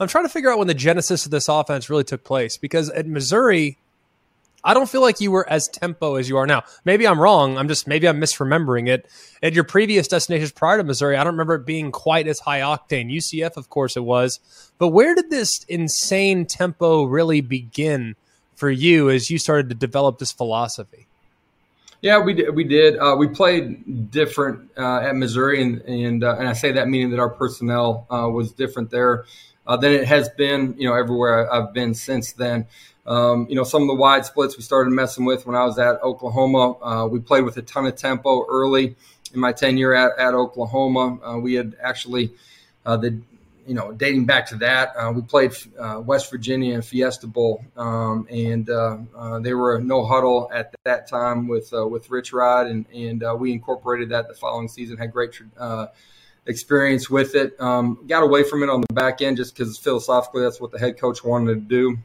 I'm 0.00 0.08
trying 0.08 0.24
to 0.24 0.30
figure 0.30 0.50
out 0.50 0.58
when 0.58 0.66
the 0.66 0.74
genesis 0.74 1.24
of 1.24 1.30
this 1.30 1.48
offense 1.48 1.88
really 1.88 2.04
took 2.04 2.24
place 2.24 2.56
because 2.56 2.90
at 2.90 3.06
Missouri 3.06 3.78
I 4.62 4.74
don't 4.74 4.88
feel 4.88 5.00
like 5.00 5.20
you 5.20 5.30
were 5.30 5.48
as 5.48 5.68
tempo 5.68 6.16
as 6.16 6.28
you 6.28 6.36
are 6.36 6.46
now. 6.46 6.64
Maybe 6.84 7.06
I'm 7.06 7.20
wrong. 7.20 7.56
I'm 7.56 7.68
just 7.68 7.86
maybe 7.86 8.08
I'm 8.08 8.20
misremembering 8.20 8.88
it. 8.88 9.08
At 9.42 9.54
your 9.54 9.64
previous 9.64 10.08
destinations 10.08 10.52
prior 10.52 10.78
to 10.78 10.84
Missouri, 10.84 11.16
I 11.16 11.24
don't 11.24 11.34
remember 11.34 11.54
it 11.54 11.66
being 11.66 11.92
quite 11.92 12.26
as 12.26 12.40
high 12.40 12.60
octane. 12.60 13.14
UCF, 13.14 13.56
of 13.56 13.70
course, 13.70 13.96
it 13.96 14.04
was. 14.04 14.40
But 14.78 14.88
where 14.88 15.14
did 15.14 15.30
this 15.30 15.64
insane 15.68 16.46
tempo 16.46 17.04
really 17.04 17.40
begin 17.40 18.16
for 18.54 18.70
you 18.70 19.08
as 19.08 19.30
you 19.30 19.38
started 19.38 19.68
to 19.70 19.74
develop 19.74 20.18
this 20.18 20.32
philosophy? 20.32 21.06
Yeah, 22.02 22.18
we 22.18 22.32
did. 22.34 22.54
We 22.54 22.64
did. 22.64 22.98
Uh, 22.98 23.16
we 23.18 23.28
played 23.28 24.10
different 24.10 24.70
uh, 24.76 25.00
at 25.00 25.16
Missouri, 25.16 25.62
and 25.62 25.82
and, 25.82 26.24
uh, 26.24 26.36
and 26.38 26.48
I 26.48 26.54
say 26.54 26.72
that 26.72 26.88
meaning 26.88 27.10
that 27.10 27.20
our 27.20 27.28
personnel 27.28 28.06
uh, 28.10 28.28
was 28.30 28.52
different 28.52 28.90
there 28.90 29.24
uh, 29.66 29.76
than 29.76 29.92
it 29.92 30.06
has 30.06 30.28
been, 30.30 30.74
you 30.78 30.88
know, 30.88 30.94
everywhere 30.94 31.52
I've 31.52 31.72
been 31.72 31.94
since 31.94 32.32
then. 32.32 32.66
Um, 33.06 33.46
you 33.48 33.56
know, 33.56 33.64
some 33.64 33.82
of 33.82 33.88
the 33.88 33.94
wide 33.94 34.24
splits 34.24 34.56
we 34.56 34.62
started 34.62 34.90
messing 34.90 35.24
with 35.24 35.46
when 35.46 35.56
I 35.56 35.64
was 35.64 35.78
at 35.78 36.02
Oklahoma. 36.02 36.76
Uh, 36.82 37.06
we 37.06 37.20
played 37.20 37.44
with 37.44 37.56
a 37.56 37.62
ton 37.62 37.86
of 37.86 37.96
tempo 37.96 38.46
early 38.48 38.94
in 39.32 39.40
my 39.40 39.52
tenure 39.52 39.94
at, 39.94 40.18
at 40.18 40.34
Oklahoma. 40.34 41.18
Uh, 41.22 41.38
we 41.38 41.54
had 41.54 41.76
actually, 41.82 42.32
uh, 42.84 42.96
the, 42.96 43.18
you 43.66 43.74
know, 43.74 43.92
dating 43.92 44.26
back 44.26 44.46
to 44.46 44.56
that, 44.56 44.92
uh, 44.96 45.12
we 45.12 45.22
played 45.22 45.52
uh, 45.78 46.00
West 46.04 46.30
Virginia 46.30 46.74
and 46.74 46.84
Fiesta 46.84 47.26
Bowl, 47.26 47.64
um, 47.76 48.26
and 48.30 48.68
uh, 48.68 48.98
they 49.40 49.54
were 49.54 49.80
no 49.80 50.04
huddle 50.04 50.50
at 50.52 50.74
that 50.84 51.08
time 51.08 51.46
with 51.46 51.70
with 51.72 52.10
Rich 52.10 52.32
Rod, 52.32 52.66
and 52.66 52.86
and 52.92 53.22
we 53.38 53.52
incorporated 53.52 54.08
that 54.10 54.28
the 54.28 54.34
following 54.34 54.66
season. 54.66 54.96
Had 54.96 55.12
great 55.12 55.40
experience 56.46 57.08
with 57.08 57.34
it. 57.34 57.58
Um, 57.60 58.04
got 58.06 58.22
away 58.22 58.42
from 58.42 58.62
it 58.62 58.68
on 58.68 58.80
the 58.80 58.94
back 58.94 59.22
end 59.22 59.36
just 59.36 59.54
because 59.54 59.78
philosophically 59.78 60.42
that's 60.42 60.60
what 60.60 60.72
the 60.72 60.78
head 60.78 60.98
coach 60.98 61.22
wanted 61.22 61.54
to 61.54 61.60
do. 61.60 61.98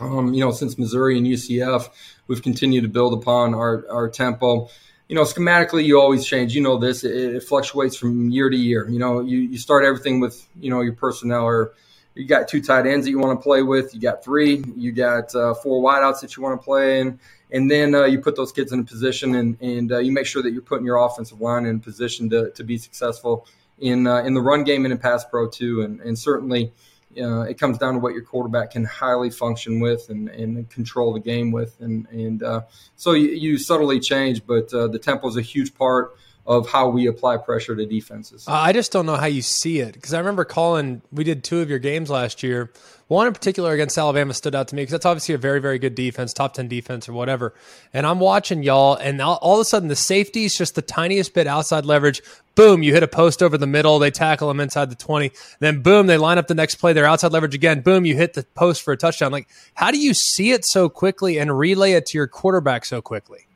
Um, 0.00 0.32
you 0.32 0.40
know, 0.40 0.52
since 0.52 0.78
Missouri 0.78 1.18
and 1.18 1.26
UCF, 1.26 1.88
we've 2.26 2.42
continued 2.42 2.82
to 2.82 2.88
build 2.88 3.12
upon 3.12 3.54
our, 3.54 3.84
our 3.90 4.08
tempo. 4.08 4.68
You 5.08 5.16
know, 5.16 5.22
schematically, 5.22 5.84
you 5.84 6.00
always 6.00 6.24
change. 6.24 6.54
You 6.54 6.62
know 6.62 6.78
this; 6.78 7.04
it, 7.04 7.12
it 7.12 7.42
fluctuates 7.42 7.96
from 7.96 8.30
year 8.30 8.48
to 8.48 8.56
year. 8.56 8.88
You 8.88 8.98
know, 8.98 9.20
you, 9.20 9.38
you 9.38 9.58
start 9.58 9.84
everything 9.84 10.20
with 10.20 10.48
you 10.58 10.70
know 10.70 10.80
your 10.80 10.94
personnel, 10.94 11.44
or 11.44 11.74
you 12.14 12.26
got 12.26 12.48
two 12.48 12.62
tight 12.62 12.86
ends 12.86 13.04
that 13.04 13.10
you 13.10 13.18
want 13.18 13.38
to 13.38 13.42
play 13.42 13.62
with. 13.62 13.94
You 13.94 14.00
got 14.00 14.24
three. 14.24 14.64
You 14.76 14.92
got 14.92 15.34
uh, 15.34 15.52
four 15.54 15.82
wideouts 15.82 16.20
that 16.20 16.36
you 16.36 16.42
want 16.42 16.58
to 16.58 16.64
play 16.64 17.00
in, 17.00 17.18
and 17.50 17.70
then 17.70 17.94
uh, 17.94 18.04
you 18.04 18.20
put 18.20 18.34
those 18.34 18.52
kids 18.52 18.72
in 18.72 18.80
a 18.80 18.84
position, 18.84 19.34
and 19.34 19.60
and 19.60 19.92
uh, 19.92 19.98
you 19.98 20.10
make 20.12 20.26
sure 20.26 20.42
that 20.42 20.52
you're 20.52 20.62
putting 20.62 20.86
your 20.86 21.04
offensive 21.04 21.42
line 21.42 21.66
in 21.66 21.80
position 21.80 22.30
to 22.30 22.50
to 22.52 22.64
be 22.64 22.78
successful 22.78 23.46
in 23.78 24.06
uh, 24.06 24.22
in 24.22 24.32
the 24.32 24.40
run 24.40 24.64
game 24.64 24.86
and 24.86 24.92
in 24.92 24.98
pass 24.98 25.22
pro 25.26 25.50
too, 25.50 25.82
and 25.82 26.00
and 26.00 26.18
certainly 26.18 26.72
uh, 27.20 27.42
it 27.42 27.58
comes 27.58 27.78
down 27.78 27.94
to 27.94 28.00
what 28.00 28.14
your 28.14 28.22
quarterback 28.22 28.72
can 28.72 28.84
highly 28.84 29.30
function 29.30 29.80
with 29.80 30.08
and, 30.08 30.28
and 30.28 30.68
control 30.70 31.12
the 31.12 31.20
game 31.20 31.52
with. 31.52 31.78
And, 31.80 32.06
and 32.08 32.42
uh, 32.42 32.62
so 32.96 33.12
you, 33.12 33.28
you, 33.28 33.58
subtly 33.58 34.00
change, 34.00 34.46
but 34.46 34.72
uh, 34.72 34.88
the 34.88 34.98
tempo 34.98 35.28
is 35.28 35.36
a 35.36 35.42
huge 35.42 35.74
part 35.74 36.14
of 36.44 36.68
how 36.68 36.88
we 36.88 37.06
apply 37.06 37.36
pressure 37.36 37.76
to 37.76 37.86
defenses. 37.86 38.44
I 38.48 38.72
just 38.72 38.90
don't 38.90 39.06
know 39.06 39.16
how 39.16 39.26
you 39.26 39.42
see 39.42 39.78
it 39.78 39.94
because 39.94 40.12
I 40.12 40.18
remember 40.18 40.44
calling, 40.44 41.02
we 41.12 41.22
did 41.22 41.44
two 41.44 41.60
of 41.60 41.70
your 41.70 41.78
games 41.78 42.10
last 42.10 42.42
year. 42.42 42.72
One 43.06 43.26
in 43.26 43.32
particular 43.32 43.72
against 43.72 43.98
Alabama 43.98 44.32
stood 44.32 44.54
out 44.54 44.68
to 44.68 44.74
me 44.74 44.82
because 44.82 44.92
that's 44.92 45.06
obviously 45.06 45.34
a 45.34 45.38
very, 45.38 45.60
very 45.60 45.78
good 45.78 45.94
defense, 45.94 46.32
top 46.32 46.54
10 46.54 46.66
defense 46.66 47.08
or 47.08 47.12
whatever. 47.12 47.54
And 47.92 48.06
I'm 48.06 48.18
watching 48.18 48.62
y'all, 48.62 48.94
and 48.94 49.20
all, 49.20 49.38
all 49.42 49.56
of 49.56 49.60
a 49.60 49.64
sudden 49.64 49.88
the 49.88 49.96
safety 49.96 50.46
is 50.46 50.56
just 50.56 50.74
the 50.74 50.82
tiniest 50.82 51.34
bit 51.34 51.46
outside 51.46 51.84
leverage. 51.84 52.22
Boom, 52.54 52.82
you 52.82 52.92
hit 52.92 53.02
a 53.02 53.08
post 53.08 53.42
over 53.42 53.58
the 53.58 53.66
middle. 53.66 53.98
They 53.98 54.10
tackle 54.10 54.48
them 54.48 54.60
inside 54.60 54.90
the 54.90 54.96
20. 54.96 55.30
Then 55.60 55.82
boom, 55.82 56.06
they 56.06 56.16
line 56.16 56.38
up 56.38 56.48
the 56.48 56.54
next 56.54 56.76
play. 56.76 56.92
They're 56.92 57.04
outside 57.04 57.32
leverage 57.32 57.54
again. 57.54 57.82
Boom, 57.82 58.04
you 58.04 58.16
hit 58.16 58.32
the 58.32 58.44
post 58.54 58.82
for 58.82 58.92
a 58.92 58.96
touchdown. 58.96 59.30
Like, 59.30 59.48
how 59.74 59.90
do 59.90 59.98
you 59.98 60.14
see 60.14 60.52
it 60.52 60.64
so 60.64 60.88
quickly 60.88 61.38
and 61.38 61.56
relay 61.56 61.92
it 61.92 62.06
to 62.06 62.18
your 62.18 62.26
quarterback 62.26 62.84
so 62.84 63.02
quickly? 63.02 63.46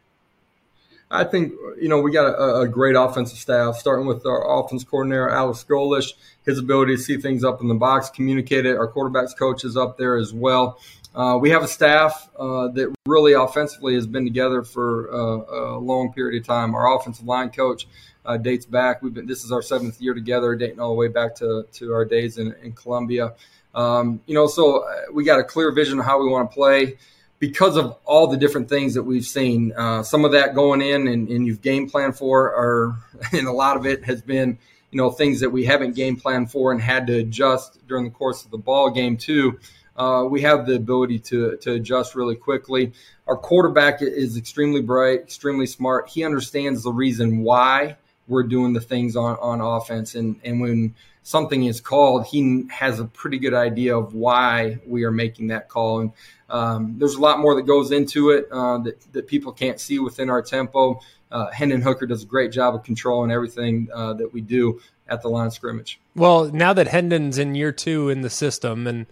I 1.10 1.24
think 1.24 1.52
you 1.80 1.88
know 1.88 2.00
we 2.00 2.10
got 2.10 2.26
a, 2.26 2.60
a, 2.60 2.68
great 2.68 2.96
offensive 2.96 3.38
staff, 3.38 3.76
starting 3.76 4.06
with 4.06 4.26
our 4.26 4.60
offense 4.60 4.82
coordinator 4.82 5.28
Alex 5.30 5.64
Golesh. 5.68 6.14
His 6.44 6.58
ability 6.58 6.96
to 6.96 7.02
see 7.02 7.16
things 7.16 7.44
up 7.44 7.60
in 7.60 7.68
the 7.68 7.74
box, 7.74 8.10
communicate 8.10 8.66
it. 8.66 8.76
Our 8.76 8.90
quarterbacks 8.90 9.36
coach 9.36 9.64
is 9.64 9.76
up 9.76 9.98
there 9.98 10.16
as 10.16 10.32
well. 10.32 10.80
Uh, 11.14 11.38
we 11.40 11.50
have 11.50 11.62
a 11.62 11.68
staff 11.68 12.28
uh, 12.38 12.68
that 12.68 12.94
really 13.06 13.32
offensively 13.32 13.94
has 13.94 14.06
been 14.06 14.24
together 14.24 14.62
for 14.62 15.10
uh, 15.12 15.76
a 15.76 15.78
long 15.78 16.12
period 16.12 16.40
of 16.40 16.46
time. 16.46 16.74
Our 16.74 16.94
offensive 16.94 17.24
line 17.24 17.50
coach 17.50 17.88
uh, 18.24 18.36
dates 18.36 18.66
back. 18.66 19.00
We've 19.00 19.14
been 19.14 19.26
this 19.26 19.44
is 19.44 19.52
our 19.52 19.62
seventh 19.62 20.00
year 20.00 20.12
together, 20.12 20.56
dating 20.56 20.80
all 20.80 20.90
the 20.90 20.96
way 20.96 21.08
back 21.08 21.36
to 21.36 21.66
to 21.74 21.92
our 21.92 22.04
days 22.04 22.38
in, 22.38 22.54
in 22.62 22.72
Columbia. 22.72 23.34
Um, 23.74 24.20
you 24.26 24.34
know, 24.34 24.46
so 24.46 24.84
uh, 24.84 25.02
we 25.12 25.24
got 25.24 25.38
a 25.38 25.44
clear 25.44 25.70
vision 25.70 26.00
of 26.00 26.04
how 26.04 26.20
we 26.20 26.28
want 26.28 26.50
to 26.50 26.54
play 26.54 26.96
because 27.38 27.76
of 27.76 27.96
all 28.04 28.26
the 28.26 28.36
different 28.36 28.68
things 28.68 28.94
that 28.94 29.02
we've 29.02 29.26
seen, 29.26 29.72
uh, 29.76 30.02
some 30.02 30.24
of 30.24 30.32
that 30.32 30.54
going 30.54 30.80
in 30.80 31.06
and, 31.06 31.28
and, 31.28 31.46
you've 31.46 31.60
game 31.60 31.88
planned 31.88 32.16
for, 32.16 32.46
or 32.46 32.96
and 33.32 33.46
a 33.46 33.52
lot 33.52 33.76
of 33.76 33.86
it 33.86 34.04
has 34.04 34.22
been, 34.22 34.58
you 34.90 34.96
know, 34.96 35.10
things 35.10 35.40
that 35.40 35.50
we 35.50 35.64
haven't 35.64 35.94
game 35.94 36.16
planned 36.16 36.50
for 36.50 36.72
and 36.72 36.80
had 36.80 37.06
to 37.08 37.18
adjust 37.18 37.86
during 37.86 38.04
the 38.04 38.10
course 38.10 38.44
of 38.44 38.50
the 38.50 38.58
ball 38.58 38.90
game 38.90 39.16
too. 39.16 39.58
Uh, 39.96 40.26
we 40.28 40.42
have 40.42 40.66
the 40.66 40.74
ability 40.74 41.18
to 41.18 41.56
to 41.56 41.72
adjust 41.72 42.14
really 42.14 42.36
quickly. 42.36 42.92
Our 43.26 43.36
quarterback 43.36 44.02
is 44.02 44.36
extremely 44.36 44.82
bright, 44.82 45.20
extremely 45.20 45.66
smart. 45.66 46.08
He 46.08 46.22
understands 46.22 46.82
the 46.82 46.92
reason 46.92 47.42
why 47.42 47.96
we're 48.28 48.42
doing 48.42 48.74
the 48.74 48.80
things 48.80 49.16
on 49.16 49.36
on 49.36 49.62
offense, 49.62 50.14
and 50.14 50.38
and 50.44 50.60
when 50.60 50.94
something 51.22 51.64
is 51.64 51.80
called, 51.80 52.26
he 52.26 52.64
has 52.70 53.00
a 53.00 53.04
pretty 53.04 53.38
good 53.38 53.54
idea 53.54 53.96
of 53.96 54.14
why 54.14 54.78
we 54.86 55.02
are 55.04 55.10
making 55.10 55.48
that 55.48 55.68
call. 55.68 56.00
And 56.00 56.12
um, 56.48 56.94
there's 56.98 57.14
a 57.14 57.20
lot 57.20 57.38
more 57.40 57.54
that 57.54 57.62
goes 57.62 57.90
into 57.92 58.30
it 58.30 58.48
uh, 58.50 58.78
that, 58.78 59.12
that 59.12 59.26
people 59.26 59.52
can't 59.52 59.80
see 59.80 59.98
within 59.98 60.30
our 60.30 60.42
tempo. 60.42 61.00
Uh, 61.30 61.50
Hendon 61.50 61.82
Hooker 61.82 62.06
does 62.06 62.22
a 62.22 62.26
great 62.26 62.52
job 62.52 62.74
of 62.74 62.84
controlling 62.84 63.30
everything 63.30 63.88
uh, 63.92 64.14
that 64.14 64.32
we 64.32 64.40
do 64.40 64.80
at 65.08 65.22
the 65.22 65.28
line 65.28 65.46
of 65.46 65.52
scrimmage. 65.52 66.00
Well, 66.14 66.50
now 66.52 66.72
that 66.72 66.88
Hendon's 66.88 67.38
in 67.38 67.54
year 67.54 67.72
two 67.72 68.08
in 68.08 68.20
the 68.20 68.30
system, 68.30 68.86
and 68.86 69.06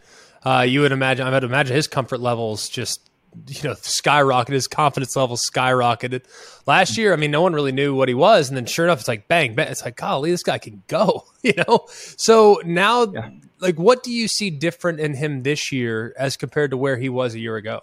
uh, 0.45 0.65
you 0.67 0.81
would 0.81 0.93
imagine, 0.93 1.27
I 1.27 1.31
would 1.31 1.45
imagine 1.45 1.75
his 1.75 1.89
comfort 1.89 2.21
levels 2.21 2.69
just 2.69 3.11
you 3.49 3.69
know 3.69 3.75
skyrocketed 3.75 4.53
his 4.53 4.69
confidence 4.69 5.17
level 5.17 5.37
skyrocketed. 5.37 6.25
Last 6.67 6.97
year 6.97 7.13
i 7.13 7.17
mean 7.17 7.31
no 7.31 7.43
one 7.43 7.53
really 7.53 7.73
knew 7.73 7.95
what 7.95 8.09
he 8.09 8.15
was 8.15 8.49
and 8.49 8.57
then 8.57 8.67
sure 8.67 8.85
enough 8.85 9.01
it's 9.01 9.09
like 9.09 9.29
bang 9.29 9.55
bang 9.55 9.69
it's 9.69 9.85
like 9.85 9.97
golly 9.97 10.31
this 10.31 10.43
guy 10.43 10.59
can 10.59 10.83
go 10.89 11.25
you 11.43 11.53
know? 11.69 11.87
So 11.89 12.61
now 12.65 13.05
yeah. 13.05 13.31
like 13.61 13.79
what 13.79 14.03
do 14.03 14.11
you 14.11 14.29
see 14.29 14.51
different 14.51 15.01
in 15.01 15.15
him 15.15 15.43
this 15.43 15.71
year 15.71 16.15
as 16.19 16.37
compared 16.37 16.71
to 16.71 16.77
where 16.77 16.97
he 16.97 17.09
was 17.09 17.35
a 17.35 17.39
year 17.39 17.57
ago? 17.57 17.83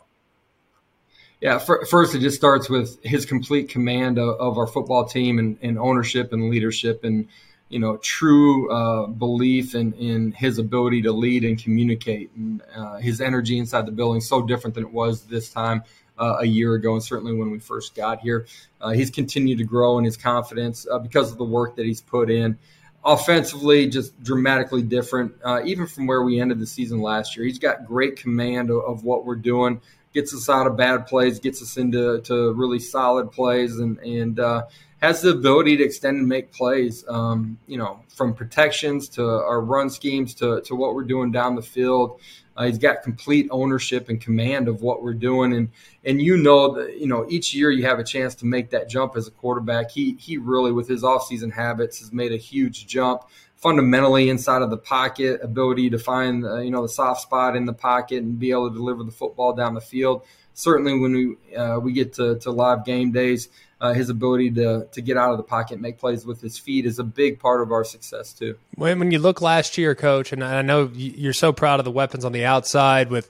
Yeah 1.40 1.60
first 1.60 2.16
it 2.16 2.20
just 2.20 2.38
starts 2.38 2.70
with 2.70 3.02
his 3.04 3.26
complete 3.26 3.70
command 3.70 4.18
of, 4.18 4.40
of 4.40 4.58
our 4.58 4.68
football 4.68 5.06
team 5.06 5.40
and, 5.40 5.58
and 5.62 5.78
ownership 5.80 6.34
and 6.34 6.50
leadership 6.50 7.04
and 7.04 7.28
you 7.72 7.80
know, 7.80 7.96
true 7.98 8.70
uh, 8.70 9.08
belief 9.08 9.76
in, 9.76 9.94
in 9.94 10.34
his 10.34 10.60
ability 10.60 11.02
to 11.04 11.12
lead 11.14 11.46
and 11.46 11.62
communicate. 11.62 12.30
And 12.36 12.62
uh, 12.76 12.98
his 12.98 13.22
energy 13.22 13.58
inside 13.58 13.86
the 13.86 13.94
building 13.94 14.20
so 14.20 14.42
different 14.42 14.76
than 14.76 14.84
it 14.84 14.92
was 14.92 15.24
this 15.24 15.50
time 15.50 15.84
uh, 16.20 16.38
a 16.40 16.46
year 16.46 16.74
ago, 16.76 16.94
and 16.94 17.04
certainly 17.04 17.34
when 17.34 17.50
we 17.50 17.60
first 17.60 17.96
got 17.96 18.20
here. 18.20 18.46
Uh, 18.82 18.92
he's 18.92 19.10
continued 19.10 19.58
to 19.60 19.64
grow 19.64 19.98
in 19.98 20.04
his 20.04 20.18
confidence 20.18 20.86
uh, 20.92 21.00
because 21.00 21.32
of 21.32 21.38
the 21.38 21.46
work 21.46 21.78
that 21.78 21.86
he's 21.86 22.02
put 22.02 22.30
in. 22.30 22.60
Offensively, 23.06 23.88
just 23.88 24.22
dramatically 24.22 24.84
different, 24.84 25.34
uh, 25.44 25.62
even 25.64 25.88
from 25.88 26.06
where 26.06 26.22
we 26.22 26.40
ended 26.40 26.60
the 26.60 26.68
season 26.68 27.02
last 27.02 27.36
year. 27.36 27.46
He's 27.46 27.58
got 27.58 27.86
great 27.88 28.18
command 28.18 28.70
of, 28.70 28.84
of 28.84 29.04
what 29.04 29.26
we're 29.26 29.36
doing 29.36 29.82
gets 30.14 30.34
us 30.34 30.50
out 30.50 30.68
of 30.68 30.78
bad 30.78 31.08
plays, 31.08 31.40
gets 31.40 31.62
us 31.62 31.78
into 31.78 32.22
to 32.22 32.54
really 32.54 32.80
solid 32.80 33.32
plays, 33.32 33.78
and 33.78 33.98
and 34.00 34.40
uh, 34.40 34.64
has 35.02 35.22
the 35.22 35.30
ability 35.30 35.78
to 35.78 35.84
extend 35.84 36.18
and 36.18 36.28
make 36.28 36.52
plays. 36.52 37.04
Um, 37.08 37.58
you 37.68 37.78
know, 37.78 38.04
from 38.10 38.34
protections 38.34 39.10
to 39.10 39.26
our 39.26 39.62
run 39.62 39.90
schemes 39.90 40.34
to 40.36 40.62
to 40.62 40.76
what 40.76 40.94
we're 40.94 41.04
doing 41.04 41.32
down 41.32 41.56
the 41.56 41.62
field. 41.62 42.20
Uh, 42.58 42.66
he's 42.66 42.78
got 42.78 43.02
complete 43.02 43.48
ownership 43.50 44.10
and 44.10 44.20
command 44.20 44.68
of 44.68 44.82
what 44.82 45.02
we're 45.02 45.14
doing, 45.14 45.54
and 45.54 45.70
and 46.04 46.22
you 46.22 46.36
know 46.36 46.76
that 46.76 47.00
you 47.00 47.08
know 47.08 47.26
each 47.30 47.54
year 47.54 47.72
you 47.72 47.86
have 47.86 47.98
a 47.98 48.04
chance 48.04 48.36
to 48.36 48.46
make 48.46 48.70
that 48.72 48.90
jump 48.90 49.16
as 49.16 49.28
a 49.28 49.32
quarterback. 49.32 49.90
He 49.90 50.16
he 50.20 50.38
really 50.38 50.72
with 50.72 50.88
his 50.88 51.04
offseason 51.04 51.52
habits 51.54 52.00
has 52.00 52.12
made 52.12 52.34
a 52.34 52.38
huge 52.38 52.88
jump 52.88 53.24
fundamentally 53.62 54.30
inside 54.30 54.64
of 54.64 54.70
the 54.70 54.78
pocket, 54.78 55.40
ability 55.44 55.92
to 55.92 56.00
find 56.00 56.44
uh, 56.44 56.58
you 56.58 56.72
know 56.72 56.82
the 56.82 56.90
soft 56.90 57.22
spot 57.22 57.56
in 57.56 57.66
the 57.66 57.74
pocket 57.74 58.24
and 58.24 58.40
be 58.40 58.52
able 58.52 58.70
to 58.70 58.76
deliver 58.76 59.04
the 59.04 59.12
football 59.12 59.54
down 59.54 59.74
the 59.74 59.82
field. 59.82 60.24
Certainly, 60.54 61.00
when 61.00 61.14
we 61.14 61.56
uh, 61.56 61.80
we 61.80 61.94
get 61.94 62.14
to, 62.14 62.38
to 62.40 62.52
live 62.52 62.84
game 62.84 63.12
days, 63.12 63.48
uh, 63.80 63.94
his 63.94 64.10
ability 64.10 64.52
to 64.52 64.88
to 64.92 65.02
get 65.02 65.16
out 65.16 65.32
of 65.32 65.38
the 65.38 65.44
pocket, 65.44 65.80
make 65.80 65.98
plays 65.98 66.26
with 66.26 66.42
his 66.42 66.58
feet, 66.58 66.86
is 66.86 67.00
a 67.00 67.04
big 67.04 67.40
part 67.40 67.62
of 67.62 67.72
our 67.72 67.86
success 67.86 68.34
too. 68.34 68.58
When, 68.76 69.00
when 69.00 69.12
you 69.12 69.20
look 69.20 69.42
last 69.42 69.78
year, 69.78 69.96
coach, 69.96 70.34
and 70.34 70.44
I 70.44 70.62
know 70.62 70.92
you're 70.94 71.34
so 71.34 71.54
proud 71.54 71.80
of 71.80 71.86
the 71.86 71.92
weapons 71.92 72.26
on 72.26 72.34
the 72.34 72.44
outside 72.44 73.10
with 73.10 73.30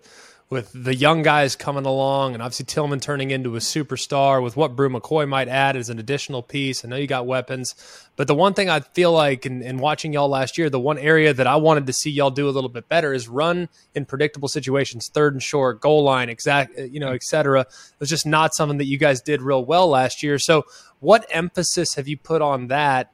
with 0.52 0.70
the 0.74 0.94
young 0.94 1.22
guys 1.22 1.56
coming 1.56 1.86
along, 1.86 2.34
and 2.34 2.44
obviously 2.44 2.66
Tillman 2.66 3.00
turning 3.00 3.32
into 3.32 3.56
a 3.56 3.60
superstar 3.60 4.44
with 4.44 4.58
what 4.58 4.76
Bru 4.76 4.90
McCoy 4.90 5.26
might 5.26 5.48
add 5.48 5.78
as 5.78 5.90
an 5.90 5.98
additional 5.98 6.44
piece. 6.44 6.84
I 6.84 6.90
know 6.90 6.98
you 6.98 7.08
got 7.08 7.26
weapons, 7.26 7.74
but 8.18 8.28
the 8.28 8.36
one 8.36 8.54
thing 8.54 8.70
I 8.70 8.82
feel 8.82 9.14
like 9.14 9.46
in, 9.46 9.62
in, 9.62 9.78
watching 9.78 10.12
y'all 10.12 10.28
last 10.28 10.58
year, 10.58 10.70
the 10.70 10.78
one 10.78 10.98
area 10.98 11.34
that 11.34 11.48
I 11.48 11.56
wanted 11.56 11.88
to 11.88 11.94
see 11.94 12.12
y'all 12.12 12.32
do 12.32 12.50
a 12.50 12.52
little 12.52 12.70
bit 12.70 12.90
better 12.90 13.14
is 13.14 13.30
run 13.30 13.70
in 13.96 14.04
predictable 14.04 14.50
situations, 14.50 15.08
third 15.08 15.34
and 15.34 15.42
short, 15.42 15.80
goal 15.80 16.04
line, 16.04 16.28
exact, 16.28 16.78
you 16.78 17.00
know, 17.00 17.14
et 17.14 17.24
cetera. 17.24 17.62
It 17.62 18.00
was 18.00 18.10
just 18.10 18.26
not 18.26 18.54
something 18.54 18.78
that 18.80 18.88
you 18.88 18.98
guys 18.98 19.22
did 19.22 19.42
real 19.42 19.64
well 19.64 19.88
last 19.88 20.22
year. 20.22 20.38
So, 20.38 20.66
what 21.00 21.26
emphasis 21.30 21.96
have 21.96 22.10
you 22.10 22.18
put 22.18 22.42
on 22.42 22.68
that? 22.68 23.12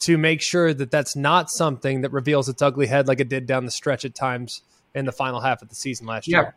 To 0.00 0.18
make 0.18 0.42
sure 0.42 0.74
that 0.74 0.90
that's 0.90 1.16
not 1.16 1.48
something 1.48 2.02
that 2.02 2.12
reveals 2.12 2.50
its 2.50 2.60
ugly 2.60 2.88
head 2.88 3.08
like 3.08 3.20
it 3.20 3.30
did 3.30 3.46
down 3.46 3.64
the 3.64 3.70
stretch 3.70 4.04
at 4.04 4.14
times 4.14 4.60
in 4.94 5.06
the 5.06 5.12
final 5.12 5.40
half 5.40 5.62
of 5.62 5.70
the 5.70 5.74
season 5.74 6.06
last 6.06 6.28
yeah. 6.28 6.40
year. 6.40 6.54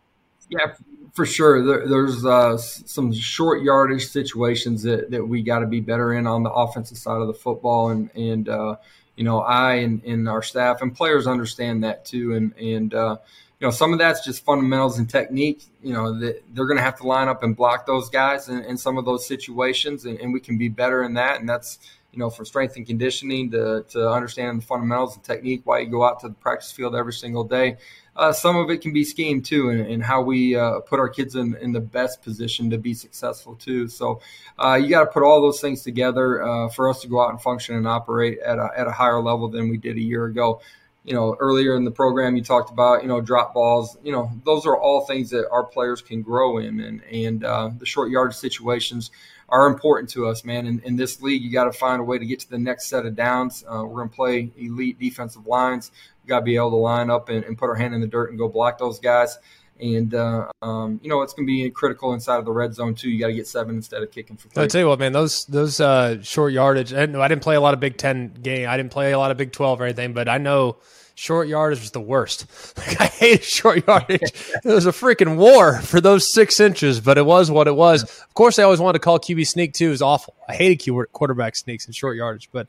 Yeah, 0.49 0.73
for 1.13 1.25
sure. 1.25 1.65
There, 1.65 1.87
there's 1.87 2.25
uh, 2.25 2.57
some 2.57 3.11
short 3.13 3.63
yardage 3.63 4.07
situations 4.07 4.83
that, 4.83 5.11
that 5.11 5.25
we 5.27 5.41
got 5.41 5.59
to 5.59 5.67
be 5.67 5.79
better 5.81 6.13
in 6.13 6.27
on 6.27 6.43
the 6.43 6.51
offensive 6.51 6.97
side 6.97 7.19
of 7.21 7.27
the 7.27 7.33
football, 7.33 7.89
and 7.89 8.09
and 8.15 8.47
uh, 8.47 8.75
you 9.15 9.23
know 9.23 9.41
I 9.41 9.75
and, 9.75 10.03
and 10.03 10.29
our 10.29 10.41
staff 10.41 10.81
and 10.81 10.95
players 10.95 11.27
understand 11.27 11.83
that 11.83 12.05
too, 12.05 12.33
and 12.35 12.55
and 12.57 12.93
uh, 12.93 13.17
you 13.59 13.67
know 13.67 13.71
some 13.71 13.91
of 13.91 13.99
that's 13.99 14.23
just 14.23 14.45
fundamentals 14.45 14.99
and 14.99 15.09
technique. 15.09 15.65
You 15.83 15.93
know 15.93 16.17
that 16.19 16.43
they're 16.53 16.67
going 16.67 16.77
to 16.77 16.83
have 16.83 16.97
to 16.99 17.07
line 17.07 17.27
up 17.27 17.43
and 17.43 17.55
block 17.55 17.85
those 17.85 18.09
guys 18.09 18.47
in, 18.47 18.63
in 18.63 18.77
some 18.77 18.97
of 18.97 19.05
those 19.05 19.27
situations, 19.27 20.05
and, 20.05 20.19
and 20.19 20.31
we 20.31 20.39
can 20.39 20.57
be 20.57 20.69
better 20.69 21.03
in 21.03 21.15
that, 21.15 21.39
and 21.39 21.49
that's 21.49 21.79
you 22.17 22.23
know, 22.23 22.31
from 22.31 22.45
strength 22.45 22.75
and 22.77 22.87
conditioning 22.87 23.51
to, 23.51 23.85
to 23.91 24.09
understand 24.09 24.61
the 24.61 24.65
fundamentals 24.65 25.15
and 25.15 25.23
technique, 25.23 25.61
why 25.65 25.79
you 25.79 25.87
go 25.87 26.03
out 26.03 26.19
to 26.21 26.29
the 26.29 26.33
practice 26.33 26.71
field 26.71 26.95
every 26.95 27.13
single 27.13 27.43
day 27.43 27.77
uh, 28.17 28.33
some 28.33 28.57
of 28.57 28.69
it 28.69 28.81
can 28.81 28.91
be 28.91 29.03
scheme 29.03 29.41
too, 29.41 29.69
and, 29.69 29.81
and 29.81 30.03
how 30.03 30.21
we 30.21 30.55
uh, 30.55 30.79
put 30.81 30.99
our 30.99 31.07
kids 31.07 31.35
in, 31.35 31.55
in 31.57 31.71
the 31.71 31.79
best 31.79 32.21
position 32.23 32.69
to 32.71 32.77
be 32.77 32.93
successful 32.93 33.55
too. 33.55 33.87
So 33.87 34.21
uh, 34.57 34.79
you 34.81 34.89
got 34.89 35.01
to 35.01 35.05
put 35.07 35.23
all 35.23 35.41
those 35.41 35.61
things 35.61 35.83
together 35.83 36.43
uh, 36.43 36.69
for 36.69 36.89
us 36.89 37.01
to 37.01 37.07
go 37.07 37.21
out 37.21 37.29
and 37.29 37.39
function 37.39 37.75
and 37.75 37.87
operate 37.87 38.39
at 38.39 38.57
a, 38.57 38.69
at 38.75 38.87
a 38.87 38.91
higher 38.91 39.21
level 39.21 39.47
than 39.49 39.69
we 39.69 39.77
did 39.77 39.97
a 39.97 40.01
year 40.01 40.25
ago. 40.25 40.61
You 41.03 41.13
know, 41.13 41.37
earlier 41.39 41.75
in 41.77 41.85
the 41.85 41.91
program, 41.91 42.35
you 42.35 42.43
talked 42.43 42.69
about 42.69 43.01
you 43.01 43.07
know 43.07 43.21
drop 43.21 43.53
balls. 43.53 43.97
You 44.03 44.11
know, 44.11 44.31
those 44.43 44.65
are 44.65 44.75
all 44.75 45.05
things 45.05 45.29
that 45.29 45.47
our 45.49 45.63
players 45.63 46.01
can 46.01 46.21
grow 46.21 46.57
in, 46.57 46.81
and 46.81 47.03
and 47.05 47.45
uh, 47.45 47.69
the 47.77 47.85
short 47.85 48.09
yardage 48.09 48.35
situations 48.35 49.11
are 49.49 49.67
important 49.67 50.09
to 50.11 50.27
us, 50.27 50.43
man. 50.43 50.67
In, 50.67 50.79
in 50.81 50.95
this 50.95 51.21
league, 51.21 51.41
you 51.41 51.51
got 51.51 51.65
to 51.65 51.71
find 51.71 52.01
a 52.01 52.03
way 52.03 52.17
to 52.17 52.25
get 52.25 52.39
to 52.41 52.49
the 52.49 52.57
next 52.57 52.87
set 52.87 53.05
of 53.05 53.15
downs. 53.15 53.63
Uh, 53.63 53.83
we're 53.83 53.97
going 53.97 54.09
to 54.09 54.15
play 54.15 54.51
elite 54.57 54.99
defensive 54.99 55.47
lines. 55.47 55.91
We 56.23 56.29
got 56.29 56.39
to 56.39 56.45
be 56.45 56.57
able 56.57 56.71
to 56.71 56.77
line 56.77 57.09
up 57.09 57.29
and, 57.29 57.45
and, 57.45 57.57
put 57.57 57.69
our 57.69 57.75
hand 57.75 57.93
in 57.93 58.01
the 58.01 58.07
dirt 58.07 58.29
and 58.29 58.37
go 58.37 58.49
block 58.49 58.77
those 58.77 58.99
guys. 58.99 59.37
And 59.79 60.13
uh, 60.13 60.47
um, 60.61 60.99
you 61.03 61.09
know 61.09 61.21
it's 61.21 61.33
going 61.33 61.45
to 61.45 61.51
be 61.51 61.69
critical 61.69 62.13
inside 62.13 62.37
of 62.37 62.45
the 62.45 62.51
red 62.51 62.73
zone 62.73 62.95
too. 62.95 63.09
You 63.09 63.19
got 63.19 63.27
to 63.27 63.33
get 63.33 63.47
seven 63.47 63.75
instead 63.75 64.01
of 64.01 64.11
kicking 64.11 64.37
for. 64.37 64.49
Three. 64.49 64.63
I 64.63 64.67
tell 64.67 64.81
you 64.81 64.87
what, 64.87 64.99
man, 64.99 65.11
those 65.11 65.45
those 65.45 65.79
uh, 65.79 66.21
short 66.21 66.53
yardage. 66.53 66.93
I 66.93 67.05
didn't 67.05 67.41
play 67.41 67.55
a 67.55 67.61
lot 67.61 67.73
of 67.73 67.79
Big 67.79 67.97
Ten 67.97 68.33
game. 68.41 68.67
I 68.67 68.77
didn't 68.77 68.91
play 68.91 69.11
a 69.11 69.19
lot 69.19 69.31
of 69.31 69.37
Big 69.37 69.51
Twelve 69.51 69.79
or 69.81 69.85
anything, 69.85 70.13
but 70.13 70.27
I 70.27 70.37
know 70.37 70.77
short 71.17 71.47
yardage 71.47 71.81
was 71.81 71.91
the 71.91 72.01
worst. 72.01 72.45
Like, 72.77 73.01
I 73.01 73.05
hated 73.07 73.43
short 73.43 73.87
yardage. 73.87 74.21
it 74.21 74.65
was 74.65 74.85
a 74.85 74.91
freaking 74.91 75.35
war 75.35 75.81
for 75.81 75.99
those 75.99 76.31
six 76.31 76.59
inches, 76.59 77.01
but 77.01 77.17
it 77.17 77.25
was 77.25 77.49
what 77.49 77.67
it 77.67 77.75
was. 77.75 78.03
Of 78.03 78.33
course, 78.35 78.59
I 78.59 78.63
always 78.63 78.79
wanted 78.79 78.99
to 78.99 79.03
call 79.03 79.19
QB 79.19 79.47
sneak 79.47 79.73
too. 79.73 79.87
It 79.87 79.91
was 79.91 80.01
awful. 80.03 80.35
I 80.47 80.53
hated 80.53 80.87
quarterback 81.11 81.55
sneaks 81.55 81.87
and 81.87 81.95
short 81.95 82.15
yardage, 82.17 82.49
but 82.51 82.67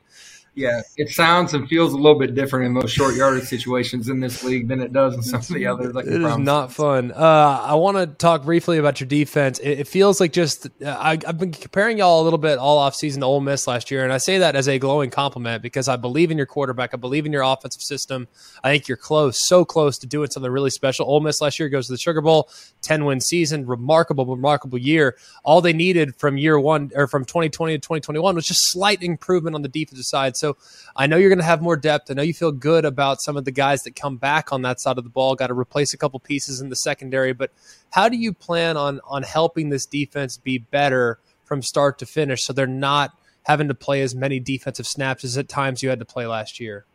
yeah, 0.55 0.81
it 0.97 1.09
sounds 1.09 1.53
and 1.53 1.69
feels 1.69 1.93
a 1.93 1.95
little 1.95 2.19
bit 2.19 2.35
different 2.35 2.65
in 2.65 2.73
those 2.73 2.91
short 2.91 3.15
yardage 3.15 3.45
situations 3.45 4.09
in 4.09 4.19
this 4.19 4.43
league 4.43 4.67
than 4.67 4.81
it 4.81 4.91
does 4.91 5.15
in 5.15 5.21
some 5.21 5.39
of 5.39 5.47
the 5.47 5.65
others. 5.65 5.93
Like 5.93 6.05
it 6.05 6.21
is 6.21 6.37
not 6.37 6.73
fun. 6.73 7.11
Uh, 7.11 7.61
I 7.63 7.75
want 7.75 7.97
to 7.97 8.07
talk 8.07 8.43
briefly 8.43 8.77
about 8.77 8.99
your 8.99 9.07
defense. 9.07 9.59
It, 9.59 9.79
it 9.81 9.87
feels 9.87 10.19
like 10.19 10.33
just 10.33 10.67
uh, 10.83 10.97
I, 10.99 11.17
have 11.25 11.37
been 11.37 11.51
comparing 11.51 11.99
y'all 11.99 12.21
a 12.21 12.23
little 12.23 12.39
bit 12.39 12.57
all 12.57 12.77
off 12.77 12.95
season 12.95 13.21
to 13.21 13.27
Ole 13.27 13.41
Miss 13.41 13.67
last 13.67 13.89
year, 13.91 14.03
and 14.03 14.11
I 14.11 14.17
say 14.17 14.39
that 14.39 14.55
as 14.55 14.67
a 14.67 14.79
glowing 14.79 15.11
compliment 15.11 15.61
because 15.61 15.87
I 15.87 15.95
believe 15.95 16.31
in 16.31 16.37
your 16.37 16.47
quarterback. 16.47 16.93
I 16.93 16.97
believe 16.97 17.25
in 17.25 17.31
your 17.31 17.43
offensive 17.43 17.81
system. 17.81 18.27
I 18.63 18.71
think 18.71 18.87
you're 18.87 18.97
close, 18.97 19.47
so 19.47 19.63
close 19.63 19.97
to 19.99 20.07
doing 20.07 20.29
something 20.29 20.51
really 20.51 20.71
special. 20.71 21.05
Ole 21.07 21.21
Miss 21.21 21.41
last 21.41 21.59
year 21.59 21.69
goes 21.69 21.87
to 21.87 21.93
the 21.93 21.99
Sugar 21.99 22.21
Bowl, 22.21 22.49
ten 22.81 23.05
win 23.05 23.21
season, 23.21 23.65
remarkable, 23.65 24.25
remarkable 24.25 24.77
year. 24.77 25.15
All 25.43 25.61
they 25.61 25.73
needed 25.73 26.15
from 26.15 26.37
year 26.37 26.59
one 26.59 26.91
or 26.95 27.07
from 27.07 27.23
2020 27.23 27.75
to 27.75 27.79
2021 27.79 28.35
was 28.35 28.45
just 28.45 28.71
slight 28.71 29.01
improvement 29.03 29.55
on 29.55 29.61
the 29.61 29.69
defensive 29.69 30.05
side. 30.05 30.35
So 30.35 30.48
I 30.95 31.07
know 31.07 31.17
you're 31.17 31.29
going 31.29 31.39
to 31.39 31.45
have 31.45 31.61
more 31.61 31.77
depth. 31.77 32.09
I 32.09 32.13
know 32.13 32.21
you 32.21 32.33
feel 32.33 32.51
good 32.51 32.85
about 32.85 33.21
some 33.21 33.37
of 33.37 33.45
the 33.45 33.51
guys 33.51 33.83
that 33.83 33.95
come 33.95 34.17
back 34.17 34.51
on 34.51 34.61
that 34.63 34.79
side 34.79 34.97
of 34.97 35.03
the 35.03 35.09
ball. 35.09 35.35
Got 35.35 35.47
to 35.47 35.53
replace 35.53 35.93
a 35.93 35.97
couple 35.97 36.19
pieces 36.19 36.61
in 36.61 36.69
the 36.69 36.75
secondary, 36.75 37.33
but 37.33 37.51
how 37.91 38.09
do 38.09 38.17
you 38.17 38.33
plan 38.33 38.77
on 38.77 38.99
on 39.05 39.23
helping 39.23 39.69
this 39.69 39.85
defense 39.85 40.37
be 40.37 40.57
better 40.57 41.19
from 41.45 41.61
start 41.61 41.99
to 41.99 42.05
finish 42.05 42.43
so 42.43 42.53
they're 42.53 42.67
not 42.67 43.17
having 43.43 43.67
to 43.67 43.73
play 43.73 44.01
as 44.01 44.13
many 44.13 44.39
defensive 44.39 44.85
snaps 44.85 45.23
as 45.23 45.37
at 45.37 45.49
times 45.49 45.81
you 45.81 45.89
had 45.89 45.99
to 45.99 46.05
play 46.05 46.27
last 46.27 46.59
year? 46.59 46.85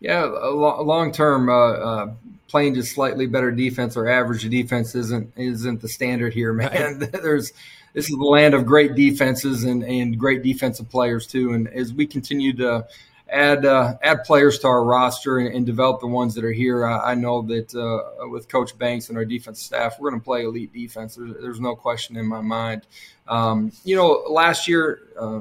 Yeah, 0.00 0.24
long 0.24 1.12
term, 1.12 1.48
uh, 1.48 1.52
uh, 1.52 2.12
playing 2.48 2.74
just 2.74 2.92
slightly 2.94 3.26
better 3.26 3.50
defense 3.50 3.96
or 3.96 4.06
average 4.08 4.48
defense 4.50 4.94
isn't 4.94 5.32
isn't 5.36 5.80
the 5.80 5.88
standard 5.88 6.34
here, 6.34 6.52
man. 6.62 6.98
There's 6.98 7.52
this 7.94 8.10
is 8.10 8.16
the 8.16 8.24
land 8.24 8.52
of 8.52 8.66
great 8.66 8.94
defenses 8.94 9.64
and, 9.64 9.82
and 9.82 10.18
great 10.18 10.42
defensive 10.42 10.90
players 10.90 11.26
too. 11.26 11.52
And 11.52 11.68
as 11.68 11.94
we 11.94 12.06
continue 12.06 12.52
to 12.54 12.86
add 13.30 13.64
uh, 13.64 13.94
add 14.02 14.24
players 14.24 14.58
to 14.58 14.66
our 14.66 14.84
roster 14.84 15.38
and, 15.38 15.54
and, 15.54 15.64
develop 15.64 16.00
the 16.00 16.06
ones 16.06 16.34
that 16.34 16.44
are 16.44 16.52
here, 16.52 16.84
I, 16.84 17.12
I 17.12 17.14
know 17.14 17.40
that 17.42 17.74
uh, 17.74 18.28
with 18.28 18.48
Coach 18.48 18.76
Banks 18.76 19.08
and 19.08 19.16
our 19.16 19.24
defense 19.24 19.62
staff, 19.62 19.98
we're 19.98 20.10
going 20.10 20.20
to 20.20 20.24
play 20.24 20.44
elite 20.44 20.72
defense. 20.72 21.14
There's, 21.14 21.32
there's, 21.40 21.60
no 21.60 21.74
question 21.74 22.16
in 22.16 22.26
my 22.26 22.42
mind. 22.42 22.82
Um, 23.26 23.72
you 23.84 23.96
know, 23.96 24.24
last 24.28 24.68
year. 24.68 25.00
Uh, 25.18 25.40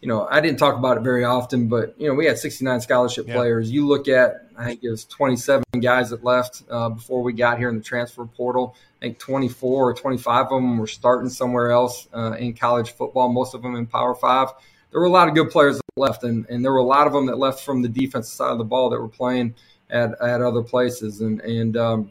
you 0.00 0.08
know, 0.08 0.26
I 0.30 0.40
didn't 0.40 0.58
talk 0.58 0.76
about 0.76 0.96
it 0.96 1.00
very 1.00 1.24
often, 1.24 1.68
but 1.68 1.94
you 1.98 2.08
know, 2.08 2.14
we 2.14 2.24
had 2.24 2.38
69 2.38 2.80
scholarship 2.80 3.28
yeah. 3.28 3.34
players. 3.34 3.70
You 3.70 3.86
look 3.86 4.08
at, 4.08 4.46
I 4.56 4.64
think 4.64 4.82
it 4.82 4.88
was 4.88 5.04
27 5.04 5.62
guys 5.80 6.10
that 6.10 6.24
left 6.24 6.62
uh, 6.70 6.88
before 6.88 7.22
we 7.22 7.34
got 7.34 7.58
here 7.58 7.68
in 7.68 7.76
the 7.76 7.82
transfer 7.82 8.24
portal. 8.24 8.74
I 8.96 9.06
think 9.06 9.18
24 9.18 9.90
or 9.90 9.94
25 9.94 10.44
of 10.44 10.50
them 10.50 10.78
were 10.78 10.86
starting 10.86 11.28
somewhere 11.28 11.70
else 11.70 12.08
uh, 12.14 12.32
in 12.32 12.54
college 12.54 12.92
football, 12.92 13.30
most 13.30 13.54
of 13.54 13.62
them 13.62 13.74
in 13.74 13.86
Power 13.86 14.14
Five. 14.14 14.48
There 14.90 15.00
were 15.00 15.06
a 15.06 15.10
lot 15.10 15.28
of 15.28 15.34
good 15.34 15.50
players 15.50 15.76
that 15.76 16.00
left, 16.00 16.24
and, 16.24 16.46
and 16.48 16.64
there 16.64 16.72
were 16.72 16.78
a 16.78 16.82
lot 16.82 17.06
of 17.06 17.12
them 17.12 17.26
that 17.26 17.38
left 17.38 17.62
from 17.62 17.82
the 17.82 17.88
defensive 17.88 18.32
side 18.32 18.50
of 18.50 18.58
the 18.58 18.64
ball 18.64 18.90
that 18.90 19.00
were 19.00 19.08
playing 19.08 19.54
at, 19.90 20.20
at 20.20 20.40
other 20.40 20.62
places. 20.62 21.20
And, 21.20 21.40
and 21.42 21.76
um, 21.76 22.10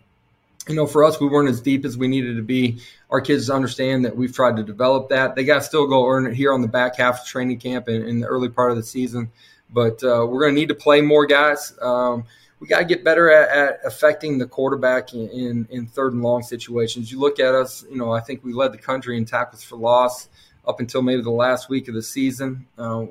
you 0.69 0.75
know, 0.75 0.86
for 0.86 1.03
us, 1.03 1.19
we 1.19 1.27
weren't 1.27 1.49
as 1.49 1.60
deep 1.60 1.84
as 1.84 1.97
we 1.97 2.08
needed 2.08 2.38
to 2.38 2.43
be. 2.43 2.79
Our 3.10 3.19
kids 3.19 3.49
understand 3.49 4.05
that 4.05 4.15
we've 4.15 4.34
tried 4.34 4.55
to 4.58 4.63
develop 4.63 5.10
that. 5.10 5.36
They 5.36 5.43
got 5.43 5.55
to 5.55 5.62
still 5.62 5.88
go 5.88 6.08
earn 6.08 6.27
it 6.27 6.36
here 6.36 6.53
on 6.53 6.62
the 6.62 6.67
back 6.67 6.95
half 6.95 7.21
of 7.21 7.25
training 7.25 7.60
camp 7.60 7.88
and 7.88 8.08
in 8.08 8.19
the 8.19 8.27
early 8.27 8.49
part 8.49 8.69
of 8.69 8.77
the 8.77 8.84
season. 8.84 9.32
But 9.71 10.03
uh, 10.03 10.27
we're 10.29 10.41
going 10.41 10.53
to 10.53 10.60
need 10.60 10.69
to 10.69 10.75
play 10.75 11.01
more 11.01 11.25
guys. 11.25 11.73
Um, 11.82 12.23
we 12.60 12.67
got 12.67 12.79
to 12.79 12.86
get 12.86 13.03
better 13.03 13.32
at, 13.32 13.49
at, 13.49 13.79
affecting 13.84 14.38
the 14.38 14.45
quarterback 14.45 15.13
in, 15.13 15.67
in, 15.71 15.88
third 15.88 16.13
and 16.13 16.21
long 16.21 16.43
situations. 16.43 17.12
You 17.12 17.19
look 17.19 17.39
at 17.39 17.55
us, 17.55 17.86
you 17.89 17.97
know, 17.97 18.12
I 18.12 18.19
think 18.19 18.43
we 18.43 18.53
led 18.53 18.73
the 18.73 18.77
country 18.77 19.17
in 19.17 19.25
tackles 19.25 19.63
for 19.63 19.75
loss 19.75 20.29
up 20.67 20.79
until 20.79 21.01
maybe 21.01 21.21
the 21.21 21.32
last 21.32 21.69
week 21.69 21.88
of 21.88 21.95
the 21.95 22.03
season. 22.03 22.67
Uh, 22.77 23.05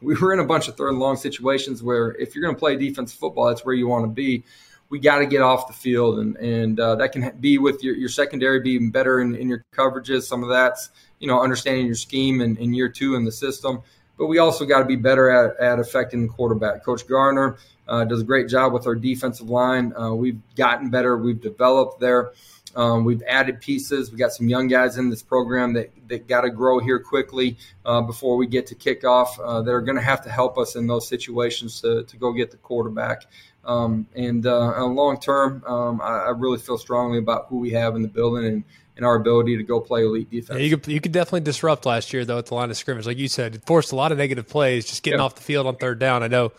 we 0.00 0.14
were 0.14 0.32
in 0.32 0.38
a 0.38 0.44
bunch 0.44 0.68
of 0.68 0.76
third 0.76 0.90
and 0.90 0.98
long 0.98 1.16
situations 1.16 1.82
where 1.82 2.12
if 2.12 2.34
you're 2.34 2.42
going 2.42 2.54
to 2.54 2.58
play 2.58 2.76
defense 2.76 3.12
football, 3.12 3.46
that's 3.46 3.64
where 3.64 3.74
you 3.74 3.86
want 3.86 4.04
to 4.04 4.08
be. 4.08 4.44
We 4.92 5.00
got 5.00 5.18
to 5.18 5.26
get 5.26 5.40
off 5.40 5.66
the 5.66 5.72
field, 5.72 6.20
and 6.20 6.36
and 6.36 6.78
uh, 6.78 6.94
that 6.96 7.12
can 7.12 7.36
be 7.40 7.58
with 7.58 7.82
your, 7.82 7.96
your 7.96 8.10
secondary 8.10 8.60
being 8.60 8.90
better 8.90 9.20
in, 9.20 9.34
in 9.34 9.48
your 9.48 9.64
coverages. 9.74 10.22
Some 10.22 10.42
of 10.42 10.50
that's 10.50 10.90
you 11.18 11.26
know 11.26 11.42
understanding 11.42 11.86
your 11.86 11.96
scheme 11.96 12.40
in, 12.40 12.56
in 12.58 12.74
year 12.74 12.88
two 12.88 13.16
in 13.16 13.24
the 13.24 13.32
system 13.32 13.82
but 14.18 14.26
we 14.26 14.38
also 14.38 14.64
got 14.64 14.78
to 14.78 14.84
be 14.84 14.94
better 14.94 15.30
at, 15.30 15.58
at 15.58 15.78
affecting 15.78 16.22
the 16.22 16.28
quarterback. 16.28 16.84
Coach 16.84 17.06
Garner 17.08 17.56
uh, 17.88 18.04
does 18.04 18.20
a 18.20 18.24
great 18.24 18.48
job 18.48 18.72
with 18.72 18.86
our 18.86 18.94
defensive 18.94 19.50
line. 19.50 19.92
Uh, 19.98 20.14
we've 20.14 20.40
gotten 20.54 20.90
better. 20.90 21.16
We've 21.16 21.40
developed 21.40 21.98
there. 22.00 22.30
Um, 22.74 23.04
we've 23.04 23.22
added 23.28 23.60
pieces. 23.60 24.10
We 24.10 24.18
got 24.18 24.32
some 24.32 24.48
young 24.48 24.68
guys 24.68 24.96
in 24.96 25.10
this 25.10 25.22
program 25.22 25.74
that, 25.74 25.90
that 26.08 26.28
got 26.28 26.42
to 26.42 26.50
grow 26.50 26.78
here 26.78 26.98
quickly 26.98 27.56
uh, 27.84 28.02
before 28.02 28.36
we 28.36 28.46
get 28.46 28.66
to 28.68 28.74
kickoff. 28.74 29.28
Uh, 29.42 29.62
that 29.62 29.70
are 29.70 29.80
going 29.80 29.96
to 29.96 30.02
have 30.02 30.22
to 30.24 30.30
help 30.30 30.58
us 30.58 30.76
in 30.76 30.86
those 30.86 31.08
situations 31.08 31.80
to, 31.80 32.04
to 32.04 32.16
go 32.16 32.32
get 32.32 32.50
the 32.50 32.56
quarterback. 32.56 33.26
Um, 33.64 34.06
and 34.14 34.44
uh, 34.44 34.84
long 34.86 35.20
term, 35.20 35.62
um, 35.66 36.00
I, 36.00 36.24
I, 36.24 36.28
really 36.30 36.58
feel 36.58 36.78
strongly 36.78 37.18
about 37.18 37.46
who 37.48 37.58
we 37.58 37.70
have 37.70 37.94
in 37.94 38.02
the 38.02 38.08
building 38.08 38.44
and, 38.44 38.64
and 38.96 39.06
our 39.06 39.14
ability 39.14 39.56
to 39.56 39.62
go 39.62 39.80
play 39.80 40.02
elite 40.02 40.30
defense. 40.30 40.58
Yeah, 40.58 40.64
you, 40.64 40.76
could, 40.76 40.92
you 40.92 41.00
could 41.00 41.12
definitely 41.12 41.42
disrupt 41.42 41.86
last 41.86 42.12
year, 42.12 42.24
though, 42.24 42.38
at 42.38 42.46
the 42.46 42.56
line 42.56 42.70
of 42.70 42.76
scrimmage. 42.76 43.06
Like 43.06 43.18
you 43.18 43.28
said, 43.28 43.54
it 43.54 43.64
forced 43.64 43.92
a 43.92 43.96
lot 43.96 44.10
of 44.10 44.18
negative 44.18 44.48
plays 44.48 44.84
just 44.86 45.04
getting 45.04 45.20
off 45.20 45.36
the 45.36 45.42
field 45.42 45.68
on 45.68 45.76
third 45.76 46.00
down. 46.00 46.24
I 46.24 46.28
know 46.28 46.50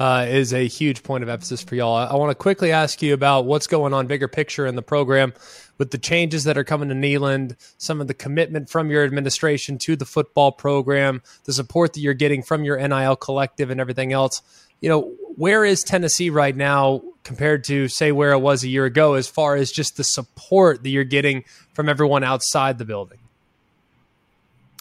uh, 0.00 0.24
is 0.26 0.54
a 0.54 0.66
huge 0.66 1.02
point 1.02 1.22
of 1.22 1.28
emphasis 1.28 1.62
for 1.62 1.74
y'all. 1.74 1.94
I, 1.94 2.06
I 2.06 2.14
want 2.16 2.30
to 2.30 2.34
quickly 2.34 2.72
ask 2.72 3.02
you 3.02 3.12
about 3.12 3.44
what's 3.44 3.66
going 3.66 3.92
on, 3.92 4.06
bigger 4.06 4.28
picture 4.28 4.66
in 4.66 4.74
the 4.74 4.82
program 4.82 5.34
with 5.76 5.90
the 5.90 5.98
changes 5.98 6.44
that 6.44 6.56
are 6.56 6.64
coming 6.64 6.88
to 6.88 6.94
Neyland, 6.94 7.54
some 7.76 8.00
of 8.00 8.08
the 8.08 8.14
commitment 8.14 8.70
from 8.70 8.90
your 8.90 9.04
administration 9.04 9.76
to 9.78 9.96
the 9.96 10.06
football 10.06 10.52
program, 10.52 11.22
the 11.44 11.52
support 11.52 11.92
that 11.92 12.00
you're 12.00 12.14
getting 12.14 12.42
from 12.42 12.64
your 12.64 12.76
NIL 12.76 13.14
collective, 13.14 13.68
and 13.68 13.78
everything 13.78 14.10
else. 14.10 14.40
You 14.80 14.88
know, 14.88 15.02
where 15.36 15.66
is 15.66 15.84
Tennessee 15.84 16.30
right 16.30 16.56
now 16.56 17.02
compared 17.22 17.64
to, 17.64 17.86
say, 17.88 18.10
where 18.10 18.32
it 18.32 18.38
was 18.38 18.64
a 18.64 18.68
year 18.68 18.86
ago, 18.86 19.14
as 19.14 19.28
far 19.28 19.54
as 19.54 19.70
just 19.70 19.98
the 19.98 20.04
support 20.04 20.82
that 20.82 20.88
you're 20.88 21.04
getting 21.04 21.44
from 21.74 21.90
everyone 21.90 22.24
outside 22.24 22.78
the 22.78 22.86
building? 22.86 23.18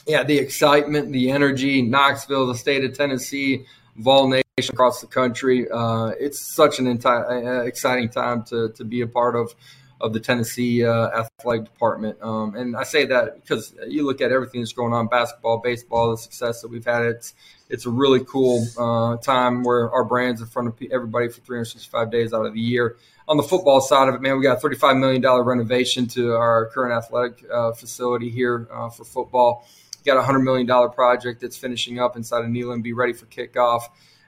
Yeah, 0.08 0.24
the 0.24 0.38
excitement, 0.38 1.12
the 1.12 1.30
energy, 1.30 1.82
Knoxville, 1.82 2.48
the 2.48 2.56
state 2.56 2.86
of 2.86 2.98
Tennessee, 2.98 3.66
Vol 3.98 4.30
across 4.68 5.00
the 5.00 5.08
country. 5.08 5.70
Uh, 5.72 6.08
it's 6.20 6.54
such 6.54 6.80
an 6.80 6.88
entire, 6.88 7.62
uh, 7.62 7.64
exciting 7.64 8.10
time 8.10 8.44
to, 8.46 8.70
to 8.70 8.84
be 8.84 9.00
a 9.02 9.08
part 9.08 9.38
of 9.38 9.56
of 10.02 10.14
the 10.14 10.20
Tennessee 10.20 10.86
uh, 10.86 11.10
athletic 11.10 11.66
department. 11.66 12.18
Um, 12.22 12.56
and 12.56 12.76
I 12.76 12.84
say 12.84 13.06
that 13.06 13.36
because 13.42 13.74
you 13.88 14.06
look 14.06 14.22
at 14.22 14.32
everything 14.32 14.62
that's 14.62 14.74
going 14.74 14.94
on 14.94 15.08
basketball, 15.08 15.58
baseball, 15.58 16.12
the 16.12 16.18
success 16.18 16.62
that 16.62 16.70
we've 16.70 16.86
had. 16.86 17.04
It's 17.04 17.34
it's 17.70 17.86
a 17.86 17.90
really 17.90 18.24
cool 18.26 18.66
uh, 18.80 19.18
time 19.18 19.64
where 19.64 19.92
our 19.92 20.04
brand's 20.04 20.42
in 20.42 20.48
front 20.48 20.70
of 20.70 20.76
everybody 20.92 21.28
for 21.28 21.40
365 21.42 22.12
days 22.12 22.34
out 22.34 22.46
of 22.46 22.54
the 22.54 22.60
year. 22.60 22.98
On 23.28 23.38
the 23.38 23.44
football 23.44 23.80
side 23.80 24.10
of 24.10 24.16
it, 24.16 24.22
man, 24.22 24.38
we 24.38 24.44
got 24.44 24.58
a 24.58 24.68
$35 24.68 25.00
million 25.00 25.22
renovation 25.22 26.08
to 26.08 26.34
our 26.34 26.66
current 26.74 26.94
athletic 26.94 27.46
uh, 27.54 27.74
facility 27.74 28.32
here 28.32 28.68
uh, 28.74 28.90
for 28.90 29.04
football. 29.04 29.68
got 30.04 30.18
a 30.18 30.22
$100 30.22 30.44
million 30.44 30.68
project 30.90 31.42
that's 31.42 31.56
finishing 31.56 32.00
up 32.00 32.16
inside 32.16 32.40
of 32.40 32.48
Neyland, 32.48 32.82
be 32.82 32.94
ready 32.94 33.14
for 33.14 33.28
kickoff. 33.28 33.84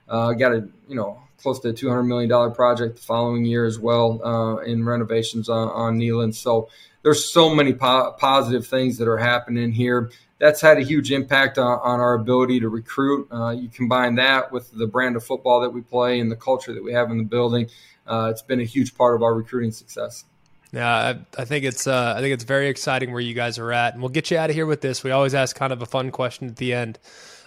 Uh, 0.07 0.33
got 0.33 0.51
a 0.51 0.67
you 0.87 0.95
know 0.95 1.21
close 1.41 1.59
to 1.59 1.73
two 1.73 1.89
hundred 1.89 2.03
million 2.03 2.29
dollar 2.29 2.49
project 2.49 2.97
the 2.97 3.01
following 3.01 3.45
year 3.45 3.65
as 3.65 3.79
well 3.79 4.21
uh, 4.23 4.57
in 4.57 4.85
renovations 4.85 5.49
on, 5.49 5.69
on 5.69 5.97
Neyland. 5.97 6.35
So 6.35 6.69
there's 7.03 7.31
so 7.31 7.53
many 7.53 7.73
po- 7.73 8.15
positive 8.17 8.67
things 8.67 8.97
that 8.97 9.07
are 9.07 9.17
happening 9.17 9.71
here. 9.71 10.11
That's 10.39 10.61
had 10.61 10.77
a 10.77 10.83
huge 10.83 11.11
impact 11.11 11.57
on, 11.57 11.79
on 11.83 11.99
our 11.99 12.15
ability 12.15 12.61
to 12.61 12.69
recruit. 12.69 13.27
Uh, 13.31 13.51
you 13.51 13.69
combine 13.69 14.15
that 14.15 14.51
with 14.51 14.71
the 14.71 14.87
brand 14.87 15.15
of 15.15 15.23
football 15.23 15.61
that 15.61 15.69
we 15.69 15.81
play 15.81 16.19
and 16.19 16.31
the 16.31 16.35
culture 16.35 16.73
that 16.73 16.83
we 16.83 16.93
have 16.93 17.11
in 17.11 17.17
the 17.17 17.23
building. 17.23 17.69
Uh, 18.07 18.29
it's 18.31 18.41
been 18.41 18.59
a 18.59 18.65
huge 18.65 18.95
part 18.95 19.15
of 19.15 19.21
our 19.21 19.33
recruiting 19.33 19.71
success. 19.71 20.25
Yeah, 20.73 20.89
I, 20.89 21.41
I 21.41 21.45
think 21.45 21.65
it's 21.65 21.85
uh, 21.85 22.13
I 22.15 22.21
think 22.21 22.33
it's 22.33 22.43
very 22.43 22.69
exciting 22.69 23.11
where 23.11 23.21
you 23.21 23.33
guys 23.33 23.59
are 23.59 23.71
at, 23.71 23.93
and 23.93 24.01
we'll 24.01 24.09
get 24.09 24.31
you 24.31 24.37
out 24.37 24.49
of 24.49 24.55
here 24.55 24.65
with 24.65 24.81
this. 24.81 25.03
We 25.03 25.11
always 25.11 25.35
ask 25.35 25.55
kind 25.55 25.73
of 25.73 25.81
a 25.81 25.85
fun 25.85 26.11
question 26.11 26.47
at 26.47 26.55
the 26.55 26.73
end. 26.73 26.97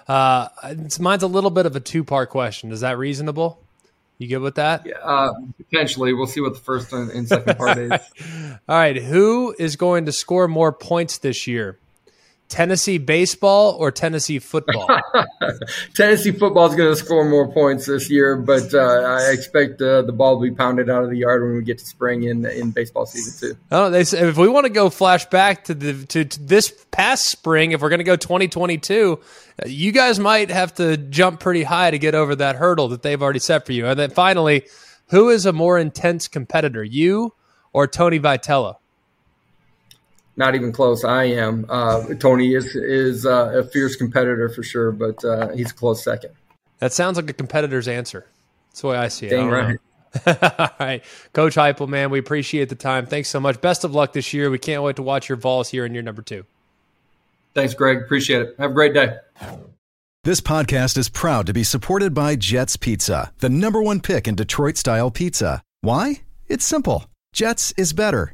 Uh, 0.06 0.48
it's 0.64 0.98
mine's 0.98 1.22
a 1.22 1.26
little 1.28 1.50
bit 1.50 1.66
of 1.66 1.76
a 1.76 1.80
two 1.80 2.04
part 2.04 2.30
question. 2.30 2.72
Is 2.72 2.80
that 2.80 2.98
reasonable? 2.98 3.60
You 4.18 4.28
good 4.28 4.38
with 4.38 4.54
that? 4.56 4.86
Yeah, 4.86 4.94
uh, 5.02 5.32
potentially. 5.56 6.14
We'll 6.14 6.26
see 6.26 6.40
what 6.40 6.54
the 6.54 6.60
first 6.60 6.92
and 6.92 7.26
second 7.26 7.56
part 7.56 7.78
is. 7.78 7.90
All 8.68 8.76
right. 8.76 8.96
Who 8.96 9.54
is 9.58 9.76
going 9.76 10.06
to 10.06 10.12
score 10.12 10.46
more 10.46 10.72
points 10.72 11.18
this 11.18 11.46
year? 11.46 11.78
Tennessee 12.48 12.98
baseball 12.98 13.74
or 13.78 13.90
Tennessee 13.90 14.38
football? 14.38 14.88
Tennessee 15.94 16.30
football 16.30 16.66
is 16.66 16.76
going 16.76 16.90
to 16.90 16.96
score 16.96 17.28
more 17.28 17.50
points 17.52 17.86
this 17.86 18.10
year, 18.10 18.36
but 18.36 18.72
uh, 18.74 18.78
I 18.78 19.30
expect 19.32 19.80
uh, 19.80 20.02
the 20.02 20.12
ball 20.12 20.38
to 20.38 20.42
be 20.48 20.54
pounded 20.54 20.90
out 20.90 21.04
of 21.04 21.10
the 21.10 21.16
yard 21.16 21.42
when 21.42 21.56
we 21.56 21.62
get 21.62 21.78
to 21.78 21.86
spring 21.86 22.24
in 22.24 22.44
in 22.46 22.70
baseball 22.70 23.06
season 23.06 23.50
too. 23.50 23.58
Oh, 23.72 23.90
they 23.90 24.04
say 24.04 24.28
if 24.28 24.36
we 24.36 24.48
want 24.48 24.66
to 24.66 24.72
go 24.72 24.90
flash 24.90 25.24
back 25.26 25.64
to 25.64 25.74
the 25.74 26.04
to, 26.06 26.24
to 26.24 26.40
this 26.40 26.72
past 26.90 27.28
spring, 27.28 27.72
if 27.72 27.80
we're 27.80 27.88
going 27.88 27.98
to 27.98 28.04
go 28.04 28.16
2022, 28.16 29.18
you 29.66 29.92
guys 29.92 30.18
might 30.18 30.50
have 30.50 30.74
to 30.74 30.96
jump 30.96 31.40
pretty 31.40 31.62
high 31.62 31.90
to 31.90 31.98
get 31.98 32.14
over 32.14 32.36
that 32.36 32.56
hurdle 32.56 32.88
that 32.88 33.02
they've 33.02 33.22
already 33.22 33.38
set 33.38 33.66
for 33.66 33.72
you. 33.72 33.86
And 33.86 33.98
then 33.98 34.10
finally, 34.10 34.66
who 35.08 35.30
is 35.30 35.46
a 35.46 35.52
more 35.52 35.78
intense 35.78 36.28
competitor, 36.28 36.84
you 36.84 37.34
or 37.72 37.86
Tony 37.86 38.20
Vitello? 38.20 38.76
Not 40.36 40.54
even 40.54 40.72
close. 40.72 41.04
I 41.04 41.24
am. 41.24 41.66
Uh, 41.68 42.14
Tony 42.14 42.54
is 42.54 42.74
is 42.74 43.26
uh, 43.26 43.52
a 43.54 43.64
fierce 43.64 43.96
competitor 43.96 44.48
for 44.48 44.62
sure, 44.62 44.92
but 44.92 45.24
uh, 45.24 45.48
he's 45.50 45.70
a 45.70 45.74
close 45.74 46.02
second. 46.02 46.30
That 46.78 46.92
sounds 46.92 47.16
like 47.16 47.30
a 47.30 47.32
competitor's 47.32 47.88
answer. 47.88 48.26
That's 48.70 48.80
the 48.80 48.88
way 48.88 48.96
I 48.96 49.08
see 49.08 49.26
it. 49.26 49.30
Dang 49.30 49.48
right. 49.48 49.78
All 50.26 50.68
right, 50.78 51.02
Coach 51.32 51.56
Heupel, 51.56 51.88
man, 51.88 52.10
we 52.10 52.20
appreciate 52.20 52.68
the 52.68 52.76
time. 52.76 53.06
Thanks 53.06 53.28
so 53.28 53.40
much. 53.40 53.60
Best 53.60 53.82
of 53.82 53.94
luck 53.94 54.12
this 54.12 54.32
year. 54.32 54.48
We 54.48 54.58
can't 54.58 54.82
wait 54.82 54.96
to 54.96 55.02
watch 55.02 55.28
your 55.28 55.36
Vols 55.36 55.70
here 55.70 55.84
in 55.84 55.92
year 55.92 56.02
number 56.02 56.22
two. 56.22 56.44
Thanks, 57.54 57.74
Greg. 57.74 57.98
Appreciate 58.02 58.42
it. 58.42 58.54
Have 58.58 58.70
a 58.70 58.74
great 58.74 58.94
day. 58.94 59.16
This 60.24 60.40
podcast 60.40 60.96
is 60.96 61.08
proud 61.08 61.46
to 61.46 61.52
be 61.52 61.64
supported 61.64 62.14
by 62.14 62.36
Jets 62.36 62.76
Pizza, 62.76 63.32
the 63.40 63.48
number 63.48 63.82
one 63.82 64.00
pick 64.00 64.26
in 64.26 64.34
Detroit 64.34 64.76
style 64.76 65.10
pizza. 65.10 65.62
Why? 65.80 66.22
It's 66.46 66.64
simple. 66.64 67.06
Jets 67.32 67.72
is 67.76 67.92
better. 67.92 68.33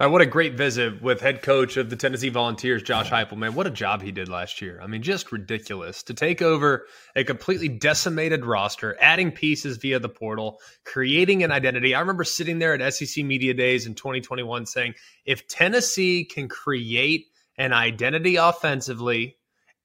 Right, 0.00 0.08
what 0.08 0.22
a 0.22 0.26
great 0.26 0.54
visit 0.54 1.00
with 1.02 1.20
head 1.20 1.40
coach 1.42 1.76
of 1.76 1.88
the 1.88 1.94
Tennessee 1.94 2.28
Volunteers, 2.28 2.82
Josh 2.82 3.10
Heupel. 3.10 3.36
Man, 3.36 3.54
what 3.54 3.68
a 3.68 3.70
job 3.70 4.02
he 4.02 4.10
did 4.10 4.28
last 4.28 4.60
year. 4.60 4.80
I 4.82 4.88
mean, 4.88 5.02
just 5.02 5.30
ridiculous 5.30 6.02
to 6.04 6.14
take 6.14 6.42
over 6.42 6.88
a 7.14 7.22
completely 7.22 7.68
decimated 7.68 8.44
roster, 8.44 8.96
adding 9.00 9.30
pieces 9.30 9.76
via 9.76 10.00
the 10.00 10.08
portal, 10.08 10.58
creating 10.84 11.44
an 11.44 11.52
identity. 11.52 11.94
I 11.94 12.00
remember 12.00 12.24
sitting 12.24 12.58
there 12.58 12.74
at 12.74 12.92
SEC 12.92 13.24
Media 13.24 13.54
Days 13.54 13.86
in 13.86 13.94
2021 13.94 14.66
saying, 14.66 14.94
if 15.24 15.46
Tennessee 15.46 16.24
can 16.24 16.48
create 16.48 17.26
an 17.56 17.72
identity 17.72 18.34
offensively 18.34 19.36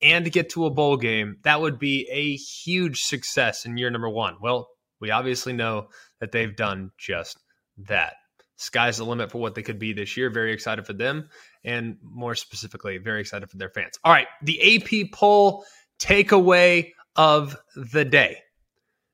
and 0.01 0.31
get 0.31 0.49
to 0.49 0.65
a 0.65 0.71
bowl 0.71 0.97
game, 0.97 1.37
that 1.43 1.61
would 1.61 1.77
be 1.77 2.09
a 2.11 2.35
huge 2.35 3.01
success 3.01 3.63
in 3.63 3.77
year 3.77 3.91
number 3.91 4.09
one. 4.09 4.37
Well, 4.41 4.69
we 4.99 5.11
obviously 5.11 5.53
know 5.53 5.89
that 6.19 6.31
they've 6.31 6.55
done 6.55 6.93
just 6.97 7.37
that 7.77 8.15
sky's 8.59 8.97
the 8.97 9.05
limit 9.05 9.31
for 9.31 9.39
what 9.39 9.55
they 9.55 9.63
could 9.63 9.79
be 9.79 9.93
this 9.93 10.17
year. 10.17 10.29
Very 10.29 10.51
excited 10.51 10.85
for 10.85 10.93
them, 10.93 11.29
and 11.63 11.97
more 12.03 12.35
specifically, 12.35 12.97
very 12.97 13.21
excited 13.21 13.49
for 13.49 13.57
their 13.57 13.69
fans. 13.69 13.97
All 14.03 14.11
right, 14.11 14.27
the 14.43 14.75
AP 14.75 15.11
poll 15.11 15.65
takeaway 15.99 16.91
of 17.15 17.57
the 17.75 18.05
day. 18.05 18.37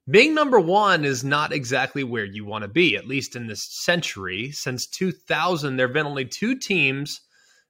Being 0.10 0.36
number 0.36 0.60
one 0.60 1.04
is 1.04 1.24
not 1.24 1.52
exactly 1.52 2.04
where 2.04 2.26
you 2.26 2.46
want 2.46 2.64
to 2.64 2.68
be, 2.68 2.96
at 2.96 3.08
least 3.08 3.36
in 3.36 3.48
this 3.48 3.64
century. 3.64 4.52
Since 4.52 4.88
2000, 4.88 5.78
there 5.78 5.88
have 5.88 5.94
been 5.94 6.06
only 6.06 6.26
two 6.26 6.56
teams 6.56 7.22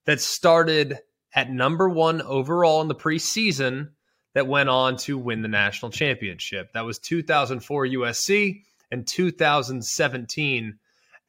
that 0.05 0.19
started 0.19 0.99
at 1.33 1.49
number 1.49 1.89
one 1.89 2.21
overall 2.21 2.81
in 2.81 2.88
the 2.88 2.95
preseason 2.95 3.89
that 4.33 4.47
went 4.47 4.67
on 4.67 4.97
to 4.97 5.17
win 5.17 5.41
the 5.41 5.47
national 5.47 5.91
championship. 5.91 6.73
That 6.73 6.85
was 6.85 6.99
2004 6.99 7.88
USC 7.88 8.63
and 8.91 9.07
2017 9.07 10.77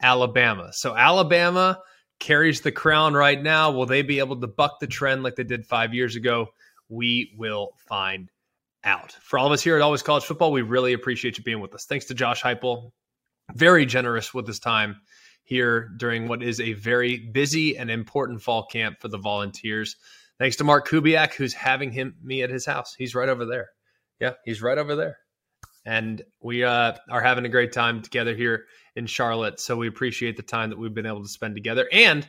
Alabama. 0.02 0.72
So 0.72 0.94
Alabama 0.94 1.80
carries 2.18 2.60
the 2.60 2.72
crown 2.72 3.14
right 3.14 3.40
now. 3.40 3.70
Will 3.72 3.86
they 3.86 4.02
be 4.02 4.18
able 4.18 4.40
to 4.40 4.46
buck 4.46 4.80
the 4.80 4.86
trend 4.86 5.22
like 5.22 5.36
they 5.36 5.44
did 5.44 5.66
five 5.66 5.94
years 5.94 6.16
ago? 6.16 6.48
We 6.88 7.34
will 7.36 7.72
find 7.88 8.30
out. 8.84 9.12
For 9.12 9.38
all 9.38 9.46
of 9.46 9.52
us 9.52 9.62
here 9.62 9.76
at 9.76 9.82
Always 9.82 10.02
College 10.02 10.24
Football, 10.24 10.52
we 10.52 10.62
really 10.62 10.92
appreciate 10.92 11.38
you 11.38 11.44
being 11.44 11.60
with 11.60 11.74
us. 11.74 11.86
Thanks 11.86 12.06
to 12.06 12.14
Josh 12.14 12.42
Heupel, 12.42 12.92
very 13.54 13.86
generous 13.86 14.32
with 14.32 14.46
his 14.46 14.60
time 14.60 15.00
here 15.42 15.90
during 15.96 16.28
what 16.28 16.42
is 16.42 16.60
a 16.60 16.72
very 16.74 17.18
busy 17.18 17.76
and 17.76 17.90
important 17.90 18.42
fall 18.42 18.66
camp 18.66 19.00
for 19.00 19.08
the 19.08 19.18
Volunteers. 19.18 19.96
Thanks 20.38 20.56
to 20.56 20.64
Mark 20.64 20.88
Kubiak, 20.88 21.34
who's 21.34 21.54
having 21.54 21.90
him 21.90 22.14
me 22.22 22.42
at 22.42 22.50
his 22.50 22.66
house. 22.66 22.94
He's 22.96 23.14
right 23.14 23.28
over 23.28 23.46
there. 23.46 23.68
Yeah, 24.20 24.32
he's 24.44 24.62
right 24.62 24.78
over 24.78 24.94
there. 24.96 25.18
And 25.86 26.22
we 26.42 26.64
uh, 26.64 26.94
are 27.08 27.22
having 27.22 27.46
a 27.46 27.48
great 27.48 27.72
time 27.72 28.02
together 28.02 28.34
here 28.34 28.66
in 28.96 29.06
Charlotte. 29.06 29.60
So 29.60 29.76
we 29.76 29.88
appreciate 29.88 30.36
the 30.36 30.42
time 30.42 30.70
that 30.70 30.78
we've 30.78 30.92
been 30.92 31.06
able 31.06 31.22
to 31.22 31.28
spend 31.28 31.54
together. 31.54 31.88
And 31.90 32.26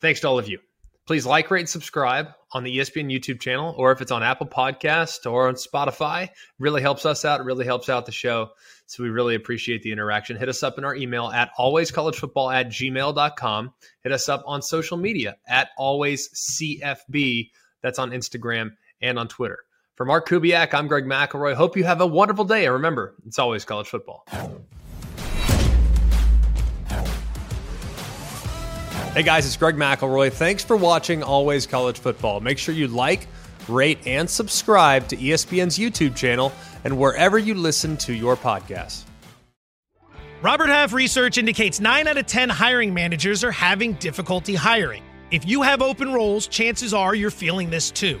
Thanks 0.00 0.20
to 0.20 0.28
all 0.28 0.38
of 0.38 0.48
you. 0.48 0.58
Please 1.06 1.24
like, 1.24 1.50
rate, 1.50 1.60
and 1.60 1.68
subscribe 1.68 2.28
on 2.52 2.64
the 2.64 2.78
ESPN 2.78 3.12
YouTube 3.12 3.40
channel, 3.40 3.74
or 3.78 3.92
if 3.92 4.00
it's 4.00 4.10
on 4.10 4.24
Apple 4.24 4.46
Podcast 4.46 5.30
or 5.30 5.46
on 5.48 5.54
Spotify, 5.54 6.24
it 6.24 6.30
really 6.58 6.82
helps 6.82 7.06
us 7.06 7.24
out. 7.24 7.40
It 7.40 7.44
really 7.44 7.64
helps 7.64 7.88
out 7.88 8.06
the 8.06 8.12
show. 8.12 8.50
So 8.86 9.04
we 9.04 9.08
really 9.10 9.36
appreciate 9.36 9.82
the 9.82 9.92
interaction. 9.92 10.36
Hit 10.36 10.48
us 10.48 10.64
up 10.64 10.78
in 10.78 10.84
our 10.84 10.96
email 10.96 11.28
at 11.28 11.50
alwayscollegefootball 11.58 12.52
at 12.52 12.68
gmail.com. 12.68 13.72
Hit 14.02 14.12
us 14.12 14.28
up 14.28 14.42
on 14.46 14.62
social 14.62 14.96
media 14.96 15.36
at 15.48 15.68
alwayscfb. 15.78 17.50
That's 17.82 17.98
on 17.98 18.10
Instagram 18.10 18.72
and 19.00 19.18
on 19.18 19.28
Twitter. 19.28 19.65
For 19.96 20.04
Mark 20.04 20.28
Kubiak, 20.28 20.74
I'm 20.74 20.88
Greg 20.88 21.06
McElroy. 21.06 21.54
Hope 21.54 21.74
you 21.74 21.84
have 21.84 22.02
a 22.02 22.06
wonderful 22.06 22.44
day. 22.44 22.66
And 22.66 22.74
remember, 22.74 23.14
it's 23.26 23.38
always 23.38 23.64
college 23.64 23.88
football. 23.88 24.26
Hey 29.14 29.22
guys, 29.22 29.46
it's 29.46 29.56
Greg 29.56 29.76
McElroy. 29.76 30.30
Thanks 30.30 30.62
for 30.62 30.76
watching 30.76 31.22
Always 31.22 31.66
College 31.66 31.98
Football. 31.98 32.40
Make 32.40 32.58
sure 32.58 32.74
you 32.74 32.88
like, 32.88 33.26
rate, 33.68 33.98
and 34.06 34.28
subscribe 34.28 35.08
to 35.08 35.16
ESPN's 35.16 35.78
YouTube 35.78 36.14
channel 36.14 36.52
and 36.84 36.98
wherever 36.98 37.38
you 37.38 37.54
listen 37.54 37.96
to 37.96 38.12
your 38.12 38.36
podcasts. 38.36 39.04
Robert 40.42 40.68
Half 40.68 40.92
research 40.92 41.38
indicates 41.38 41.80
9 41.80 42.06
out 42.06 42.18
of 42.18 42.26
10 42.26 42.50
hiring 42.50 42.92
managers 42.92 43.42
are 43.42 43.50
having 43.50 43.94
difficulty 43.94 44.54
hiring. 44.54 45.02
If 45.30 45.46
you 45.46 45.62
have 45.62 45.80
open 45.80 46.12
roles, 46.12 46.46
chances 46.46 46.92
are 46.92 47.14
you're 47.14 47.30
feeling 47.30 47.70
this 47.70 47.90
too. 47.90 48.20